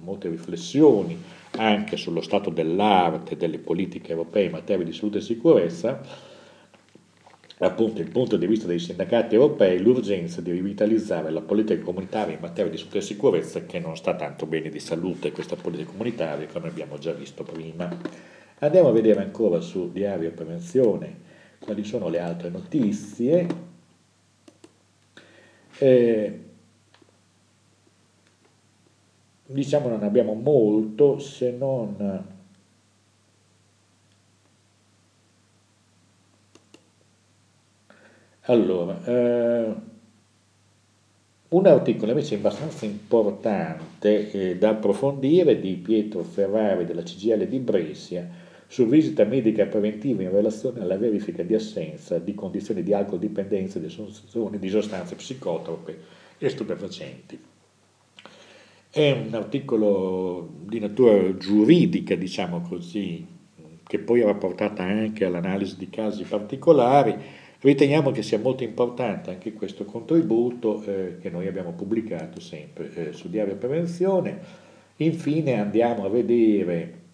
molte 0.00 0.28
riflessioni 0.28 1.16
anche 1.52 1.96
sullo 1.96 2.20
stato 2.22 2.50
dell'arte 2.50 3.34
e 3.34 3.36
delle 3.36 3.58
politiche 3.58 4.10
europee 4.10 4.46
in 4.46 4.50
materia 4.50 4.84
di 4.84 4.92
salute 4.92 5.18
e 5.18 5.20
sicurezza, 5.20 6.00
appunto 7.58 8.00
il 8.00 8.10
punto 8.10 8.36
di 8.36 8.48
vista 8.48 8.66
dei 8.66 8.80
sindacati 8.80 9.36
europei, 9.36 9.78
l'urgenza 9.78 10.40
di 10.40 10.50
rivitalizzare 10.50 11.30
la 11.30 11.40
politica 11.40 11.80
comunitaria 11.80 12.34
in 12.34 12.40
materia 12.40 12.70
di 12.72 12.78
salute 12.78 12.98
e 12.98 13.02
sicurezza 13.02 13.64
che 13.64 13.78
non 13.78 13.96
sta 13.96 14.16
tanto 14.16 14.46
bene 14.46 14.70
di 14.70 14.80
salute 14.80 15.30
questa 15.30 15.54
politica 15.54 15.92
comunitaria 15.92 16.48
come 16.48 16.66
abbiamo 16.66 16.98
già 16.98 17.12
visto 17.12 17.44
prima. 17.44 17.96
Andiamo 18.58 18.88
a 18.88 18.92
vedere 18.92 19.20
ancora 19.20 19.60
su 19.60 19.92
Diario 19.92 20.32
Prevenzione 20.32 21.20
quali 21.60 21.84
sono 21.84 22.08
le 22.08 22.18
altre 22.18 22.50
notizie. 22.50 23.74
Eh, 25.78 26.40
diciamo 29.46 29.88
non 29.88 30.02
abbiamo 30.02 30.34
molto 30.34 31.18
se 31.18 31.50
non 31.52 32.24
allora 38.42 39.04
eh, 39.04 39.74
un 41.48 41.66
articolo 41.66 42.10
invece 42.10 42.36
abbastanza 42.36 42.84
importante 42.86 44.30
eh, 44.30 44.56
da 44.56 44.70
approfondire 44.70 45.60
di 45.60 45.74
Pietro 45.74 46.22
Ferrari 46.22 46.84
della 46.84 47.02
CGL 47.02 47.46
di 47.46 47.58
Brescia 47.58 48.45
su 48.68 48.86
visita 48.86 49.24
medica 49.24 49.66
preventiva 49.66 50.22
in 50.22 50.30
relazione 50.30 50.80
alla 50.80 50.96
verifica 50.96 51.42
di 51.42 51.54
assenza 51.54 52.18
di 52.18 52.34
condizioni 52.34 52.82
di 52.82 52.92
alcol-dipendenza 52.92 53.78
e 53.78 53.80
di 53.80 53.86
assunzione 53.86 54.58
di 54.58 54.68
sostanze 54.68 55.14
psicotrope 55.14 55.98
e 56.38 56.48
stupefacenti. 56.48 57.38
È 58.90 59.10
un 59.10 59.34
articolo 59.34 60.48
di 60.64 60.80
natura 60.80 61.36
giuridica, 61.36 62.14
diciamo 62.14 62.62
così, 62.62 63.24
che 63.86 63.98
poi 63.98 64.20
era 64.20 64.34
portata 64.34 64.82
anche 64.82 65.24
all'analisi 65.24 65.76
di 65.76 65.88
casi 65.88 66.24
particolari. 66.24 67.14
Riteniamo 67.60 68.10
che 68.10 68.22
sia 68.22 68.38
molto 68.38 68.64
importante 68.64 69.30
anche 69.30 69.52
questo 69.52 69.84
contributo 69.84 70.82
eh, 70.82 71.18
che 71.20 71.30
noi 71.30 71.46
abbiamo 71.46 71.72
pubblicato 71.72 72.40
sempre 72.40 72.92
eh, 72.94 73.12
su 73.12 73.28
Diario 73.28 73.56
Prevenzione. 73.56 74.38
Infine 74.96 75.60
andiamo 75.60 76.04
a 76.04 76.08
vedere 76.08 77.04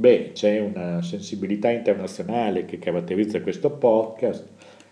Beh, 0.00 0.30
c'è 0.32 0.58
una 0.60 1.02
sensibilità 1.02 1.68
internazionale 1.68 2.64
che 2.64 2.78
caratterizza 2.78 3.42
questo 3.42 3.70
podcast, 3.70 4.48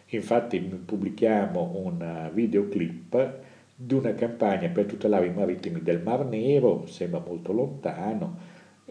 infatti 0.09 0.61
pubblichiamo 0.61 1.81
un 1.83 2.31
videoclip 2.35 3.39
di 3.75 3.95
una 3.95 4.13
campagna 4.13 4.69
per 4.69 4.85
tutelare 4.85 5.25
i 5.29 5.33
marittimi 5.33 5.81
del 5.81 6.03
Mar 6.03 6.27
Nero, 6.27 6.85
sembra 6.87 7.23
molto 7.27 7.53
lontano, 7.53 8.37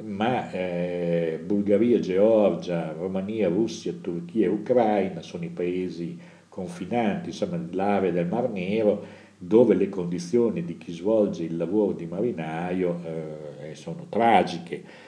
ma 0.02 0.50
eh, 0.50 1.40
Bulgaria, 1.46 2.00
Georgia, 2.00 2.94
Romania, 2.94 3.48
Russia, 3.48 3.94
Turchia 3.94 4.48
e 4.48 4.50
Ucraina 4.50 5.22
sono 5.22 5.44
i 5.44 5.50
paesi 5.50 6.18
confinanti, 6.50 7.30
insomma, 7.30 7.58
nell'area 7.58 8.10
del 8.10 8.26
Mar 8.26 8.50
Nero, 8.50 9.06
dove 9.38 9.76
le 9.76 9.88
condizioni 9.88 10.66
di 10.66 10.80
chi 10.80 10.94
svolge 10.94 11.44
il 11.44 11.58
lavoro 11.58 11.92
di 11.92 12.08
marinaio 12.08 13.02
eh, 13.04 13.76
sono 13.76 14.08
tragiche 14.10 15.06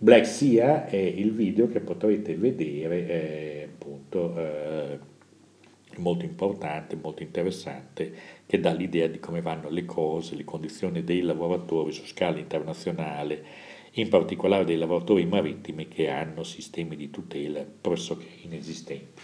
Black 0.00 0.26
Sea 0.26 0.86
è 0.86 0.94
il 0.94 1.32
video 1.32 1.66
che 1.66 1.80
potrete 1.80 2.36
vedere, 2.36 3.06
è 3.06 3.68
appunto 3.68 4.32
eh, 4.38 4.98
molto 5.96 6.24
importante, 6.24 6.94
molto 6.94 7.24
interessante, 7.24 8.12
che 8.46 8.60
dà 8.60 8.72
l'idea 8.72 9.08
di 9.08 9.18
come 9.18 9.42
vanno 9.42 9.68
le 9.68 9.84
cose, 9.84 10.36
le 10.36 10.44
condizioni 10.44 11.02
dei 11.02 11.20
lavoratori 11.20 11.90
su 11.90 12.04
scala 12.04 12.38
internazionale, 12.38 13.44
in 13.94 14.08
particolare 14.08 14.64
dei 14.64 14.76
lavoratori 14.76 15.26
marittimi 15.26 15.88
che 15.88 16.08
hanno 16.08 16.44
sistemi 16.44 16.94
di 16.94 17.10
tutela 17.10 17.66
pressoché 17.80 18.28
inesistenti. 18.42 19.20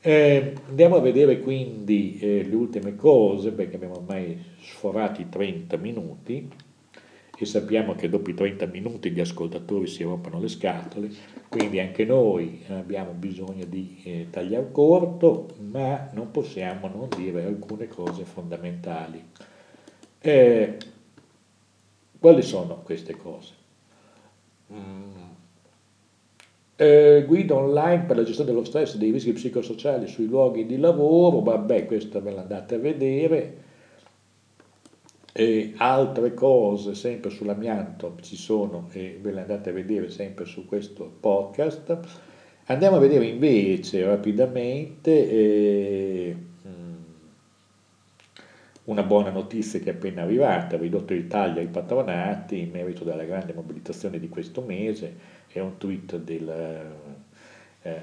Eh, 0.00 0.54
andiamo 0.66 0.96
a 0.96 1.00
vedere 1.00 1.38
quindi 1.38 2.18
eh, 2.18 2.42
le 2.42 2.54
ultime 2.56 2.96
cose 2.96 3.52
perché 3.52 3.76
abbiamo 3.76 3.98
ormai 3.98 4.36
sforato 4.62 5.20
i 5.20 5.28
30 5.28 5.76
minuti 5.76 6.48
e 7.40 7.46
sappiamo 7.46 7.94
che 7.94 8.10
dopo 8.10 8.28
i 8.28 8.34
30 8.34 8.66
minuti 8.66 9.10
gli 9.10 9.20
ascoltatori 9.20 9.86
si 9.86 10.02
rompono 10.02 10.38
le 10.38 10.48
scatole, 10.48 11.10
quindi 11.48 11.80
anche 11.80 12.04
noi 12.04 12.62
abbiamo 12.68 13.12
bisogno 13.12 13.64
di 13.64 14.00
eh, 14.04 14.26
tagliare 14.28 14.70
corto, 14.70 15.48
ma 15.70 16.10
non 16.12 16.30
possiamo 16.30 16.88
non 16.88 17.08
dire 17.16 17.44
alcune 17.44 17.88
cose 17.88 18.24
fondamentali. 18.24 19.24
Eh, 20.20 20.76
quali 22.18 22.42
sono 22.42 22.82
queste 22.82 23.16
cose? 23.16 23.54
Mm 24.72 25.20
eh, 26.80 27.24
guida 27.26 27.56
online 27.56 28.04
per 28.04 28.16
la 28.16 28.22
gestione 28.22 28.50
dello 28.50 28.64
stress 28.64 28.94
e 28.94 28.98
dei 28.98 29.10
rischi 29.10 29.34
psicosociali 29.34 30.06
sui 30.06 30.24
luoghi 30.24 30.64
di 30.64 30.78
lavoro, 30.78 31.40
vabbè, 31.40 31.84
questo 31.84 32.22
ve 32.22 32.30
l'andate 32.30 32.76
a 32.76 32.78
vedere. 32.78 33.56
E 35.40 35.72
altre 35.78 36.34
cose 36.34 36.94
sempre 36.94 37.30
sull'amianto 37.30 38.18
ci 38.20 38.36
sono 38.36 38.90
e 38.92 39.18
ve 39.22 39.32
le 39.32 39.40
andate 39.40 39.70
a 39.70 39.72
vedere 39.72 40.10
sempre 40.10 40.44
su 40.44 40.66
questo 40.66 41.10
podcast. 41.18 41.98
Andiamo 42.66 42.96
a 42.96 42.98
vedere 42.98 43.24
invece 43.24 44.04
rapidamente 44.04 45.30
eh, 45.30 46.36
una 48.84 49.02
buona 49.02 49.30
notizia 49.30 49.78
che 49.80 49.92
è 49.92 49.94
appena 49.94 50.24
arrivata, 50.24 50.76
ridotto 50.76 51.14
il 51.14 51.26
taglio 51.26 51.60
ai 51.60 51.68
patronati 51.68 52.58
in 52.58 52.70
merito 52.70 53.10
alla 53.10 53.24
grande 53.24 53.54
mobilitazione 53.54 54.18
di 54.18 54.28
questo 54.28 54.60
mese. 54.60 55.16
È 55.48 55.58
un 55.58 55.78
tweet 55.78 56.18
del, 56.18 56.84
eh, 57.80 58.00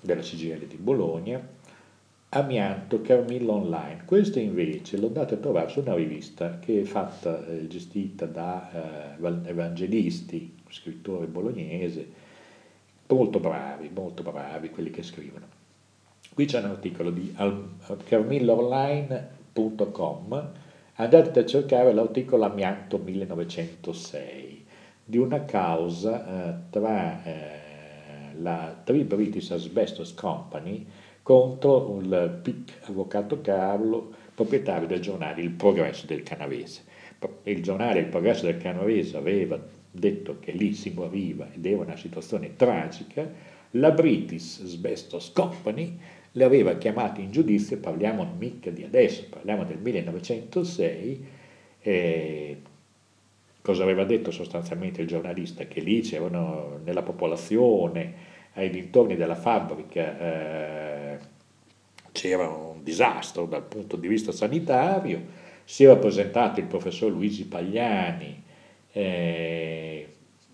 della 0.00 0.22
CGL 0.22 0.66
di 0.66 0.76
Bologna, 0.76 1.40
Amianto 2.32 3.00
Carmilla 3.00 3.54
Online. 3.54 4.02
Questo 4.04 4.38
invece 4.38 4.96
l'ho 4.96 5.08
andato 5.08 5.34
a 5.34 5.38
trovare 5.38 5.68
su 5.68 5.80
una 5.80 5.94
rivista 5.94 6.60
che 6.60 6.82
è 6.82 6.84
fatta, 6.84 7.44
eh, 7.44 7.66
gestita 7.66 8.26
da 8.26 9.18
eh, 9.18 9.48
evangelisti, 9.48 10.54
scrittori 10.68 11.26
bolognese, 11.26 12.08
molto 13.08 13.40
bravi, 13.40 13.90
molto 13.92 14.22
bravi 14.22 14.70
quelli 14.70 14.90
che 14.90 15.02
scrivono. 15.02 15.44
Qui 16.32 16.44
c'è 16.44 16.60
un 16.60 16.66
articolo 16.66 17.10
di 17.10 17.34
carmillaonline.com, 18.04 20.50
andate 20.94 21.40
a 21.40 21.46
cercare 21.46 21.92
l'articolo 21.92 22.44
Amianto 22.44 22.98
1906 22.98 24.66
di 25.04 25.18
una 25.18 25.44
causa 25.44 26.24
eh, 26.24 26.54
tra 26.70 27.24
eh, 27.24 27.58
la 28.38 28.72
Three 28.84 29.02
British 29.02 29.50
Asbestos 29.50 30.14
Company 30.14 30.86
contro 31.30 32.00
il 32.00 32.40
PIC 32.42 32.88
avvocato 32.88 33.40
Carlo, 33.40 34.12
proprietario 34.34 34.88
del 34.88 34.98
giornale 34.98 35.40
Il 35.42 35.50
Progresso 35.50 36.04
del 36.06 36.24
Canavese. 36.24 36.82
Il 37.44 37.62
giornale 37.62 38.00
Il 38.00 38.06
Progresso 38.06 38.46
del 38.46 38.56
Canavese 38.56 39.16
aveva 39.16 39.56
detto 39.92 40.40
che 40.40 40.50
lì 40.50 40.72
si 40.72 40.90
moriva 40.90 41.48
ed 41.54 41.64
era 41.64 41.82
una 41.82 41.96
situazione 41.96 42.56
tragica, 42.56 43.30
la 43.74 43.92
British 43.92 44.60
Asbestos 44.64 45.30
Company 45.32 45.96
le 46.32 46.42
aveva 46.42 46.74
chiamate 46.74 47.20
in 47.20 47.30
giudizio, 47.30 47.78
parliamo 47.78 48.28
mica 48.36 48.70
di 48.70 48.82
adesso, 48.82 49.26
parliamo 49.30 49.62
del 49.62 49.78
1906, 49.78 51.26
eh, 51.82 52.56
Cosa 53.62 53.82
aveva 53.82 54.04
detto 54.04 54.30
sostanzialmente 54.30 55.02
il 55.02 55.06
giornalista? 55.06 55.64
Che 55.66 55.80
lì 55.80 56.00
c'erano 56.00 56.80
nella 56.82 57.02
popolazione, 57.02 58.14
ai 58.54 58.70
dintorni 58.70 59.16
della 59.16 59.34
fabbrica, 59.34 60.18
eh, 60.18 60.89
c'era 62.12 62.48
un 62.48 62.82
disastro 62.82 63.46
dal 63.46 63.64
punto 63.64 63.96
di 63.96 64.08
vista 64.08 64.32
sanitario, 64.32 65.38
si 65.64 65.84
era 65.84 65.96
presentato 65.96 66.60
il 66.60 66.66
professor 66.66 67.10
Luigi 67.10 67.44
Pagliani 67.44 68.42
eh, 68.92 70.08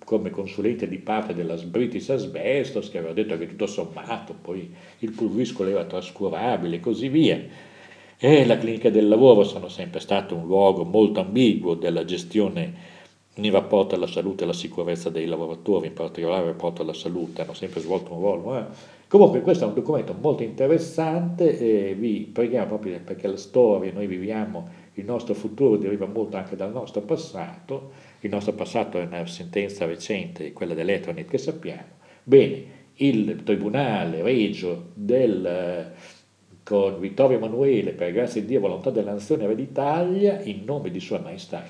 come 0.05 0.31
consulente 0.31 0.87
di 0.89 0.99
parte 0.99 1.35
della 1.35 1.57
British 1.57 2.11
Asbestos, 2.11 2.91
che 2.91 2.99
aveva 2.99 3.13
detto 3.13 3.37
che 3.37 3.49
tutto 3.49 3.67
sommato 3.67 4.35
poi 4.41 4.73
il 5.01 5.11
pulviscolo 5.11 5.71
era 5.71 5.85
trascurabile 5.85 6.77
e 6.77 6.81
così 6.81 7.09
via. 7.09 7.43
E 8.19 8.47
la 8.47 8.57
clinica 8.57 8.89
del 8.89 9.09
lavoro 9.09 9.43
sono 9.43 9.69
sempre 9.69 10.01
stato 10.01 10.37
un 10.37 10.47
luogo 10.47 10.85
molto 10.85 11.21
ambiguo 11.21 11.75
della 11.75 12.05
gestione 12.05 12.95
in 13.35 13.51
rapporto 13.51 13.95
alla 13.95 14.07
salute 14.07 14.43
e 14.43 14.45
alla 14.45 14.55
sicurezza 14.55 15.11
dei 15.11 15.27
lavoratori, 15.27 15.89
in 15.89 15.93
particolare 15.93 16.43
in 16.43 16.49
rapporto 16.49 16.83
alla 16.83 16.95
salute, 16.95 17.43
hanno 17.43 17.53
sempre 17.53 17.81
svolto 17.81 18.15
un 18.15 18.21
ruolo. 18.21 18.59
Eh? 18.59 18.65
Comunque 19.09 19.41
questo 19.41 19.65
è 19.65 19.69
un 19.69 19.75
documento 19.75 20.17
molto 20.21 20.43
interessante 20.43 21.57
e 21.59 21.95
vi 21.95 22.29
preghiamo 22.33 22.67
proprio 22.67 22.99
perché 23.05 23.29
la 23.29 23.37
storia, 23.37 23.93
noi 23.93 24.09
viviamo, 24.09 24.69
il 24.95 25.05
nostro 25.05 25.33
futuro 25.35 25.77
deriva 25.77 26.07
molto 26.07 26.37
anche 26.37 26.57
dal 26.57 26.73
nostro 26.73 27.03
passato, 27.03 27.93
il 28.21 28.31
nostro 28.31 28.55
passato 28.55 28.99
è 28.99 29.05
una 29.05 29.25
sentenza 29.27 29.87
recente, 29.87 30.53
quella 30.53 30.75
dell'Etronet 30.75 31.29
che 31.29 31.39
sappiamo. 31.39 31.85
Bene, 32.25 32.65
il 32.95 33.45
Tribunale 33.45 34.23
Regio 34.23 34.91
del, 34.95 35.93
con 36.65 36.99
Vittorio 36.99 37.37
Emanuele, 37.37 37.93
per 37.93 38.11
grazia 38.11 38.41
di 38.41 38.49
Dio, 38.49 38.59
volontà 38.59 38.91
della 38.91 39.13
nazione 39.13 39.47
Re 39.47 39.55
d'Italia, 39.55 40.41
in 40.43 40.65
nome 40.65 40.91
di 40.91 40.99
Sua 40.99 41.21
Maestà 41.21 41.63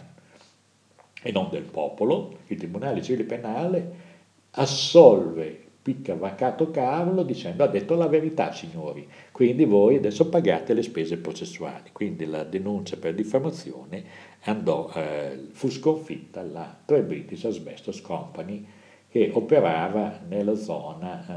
e 1.23 1.33
non 1.33 1.49
del 1.51 1.65
popolo, 1.65 2.39
il 2.47 2.57
Tribunale 2.57 3.03
Civile 3.03 3.25
Penale 3.25 4.05
assolve 4.53 5.65
Picca 5.87 6.17
Vacato 6.17 6.73
Carlo 6.73 7.23
dicendo 7.23 7.63
ha 7.63 7.69
detto 7.69 7.95
la 7.95 8.09
verità 8.09 8.53
signori, 8.53 9.07
quindi 9.31 9.65
voi 9.65 9.95
adesso 9.95 10.29
pagate 10.29 10.75
le 10.75 10.83
spese 10.83 11.17
processuali, 11.17 11.91
quindi 11.93 12.25
la 12.25 12.43
denuncia 12.43 12.97
per 12.97 13.15
diffamazione 13.15 14.03
andò, 14.47 14.91
eh, 14.97 15.47
fu 15.53 15.71
sconfitta 15.71 16.43
la 16.43 16.77
Tre 16.85 17.05
British 17.05 17.45
Asbestos 17.45 18.01
Company 18.01 18.67
che 19.09 19.31
operava 19.33 20.23
nella 20.27 20.57
zona 20.57 21.25
eh, 21.25 21.29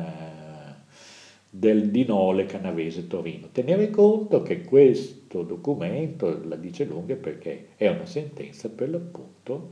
del 1.47 1.91
Dinole 1.91 2.47
Canavese 2.47 3.05
Torino. 3.05 3.49
Tenere 3.51 3.91
conto 3.91 4.41
che 4.41 4.61
questo 4.61 5.43
documento 5.43 6.41
la 6.43 6.55
dice 6.55 6.85
lunga 6.85 7.13
perché 7.13 7.67
è 7.75 7.87
una 7.87 8.07
sentenza 8.07 8.67
per 8.67 8.89
l'appunto 8.89 9.67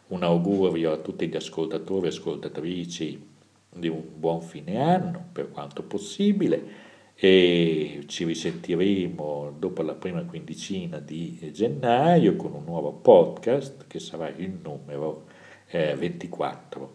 un 0.08 0.24
augurio 0.24 0.92
a 0.92 0.98
tutti 0.98 1.28
gli 1.28 1.36
ascoltatori 1.36 2.06
e 2.06 2.10
ascoltatrici 2.10 3.28
di 3.72 3.88
un 3.88 4.04
buon 4.16 4.42
fine 4.42 4.82
anno 4.82 5.30
per 5.32 5.52
quanto 5.52 5.84
possibile 5.84 6.88
e 7.16 8.04
ci 8.08 8.24
risentiremo 8.24 9.56
dopo 9.60 9.82
la 9.82 9.94
prima 9.94 10.24
quindicina 10.24 11.00
di 11.00 11.52
gennaio 11.52 12.38
con 12.38 12.54
un 12.54 12.64
nuovo 12.64 12.94
podcast 12.94 13.88
che 13.88 14.00
sarà 14.00 14.30
il 14.30 14.58
numero 14.64 15.26
eh, 15.68 15.96
24. 15.96 16.94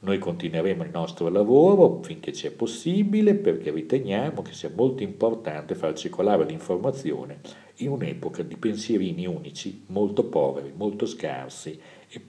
Noi 0.00 0.18
continueremo 0.18 0.82
il 0.82 0.90
nostro 0.90 1.28
lavoro 1.28 2.02
finché 2.02 2.32
c'è 2.32 2.50
possibile 2.50 3.34
perché 3.34 3.70
riteniamo 3.70 4.42
che 4.42 4.52
sia 4.52 4.70
molto 4.74 5.02
importante 5.02 5.74
far 5.74 5.94
circolare 5.94 6.44
l'informazione 6.44 7.40
in 7.82 7.90
un'epoca 7.90 8.42
di 8.42 8.56
pensierini 8.56 9.26
unici, 9.26 9.82
molto 9.86 10.24
poveri, 10.24 10.72
molto 10.74 11.06
scarsi 11.06 11.78
e, 12.08 12.20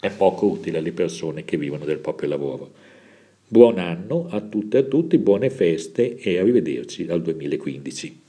e 0.00 0.10
poco 0.10 0.46
utili 0.46 0.76
alle 0.76 0.92
persone 0.92 1.44
che 1.44 1.56
vivono 1.56 1.84
del 1.84 1.98
proprio 1.98 2.28
lavoro. 2.28 2.70
Buon 3.46 3.78
anno 3.78 4.28
a 4.30 4.40
tutte 4.40 4.78
e 4.78 4.80
a 4.80 4.84
tutti, 4.84 5.18
buone 5.18 5.50
feste 5.50 6.16
e 6.16 6.38
arrivederci 6.38 7.08
al 7.08 7.20
2015. 7.20 8.19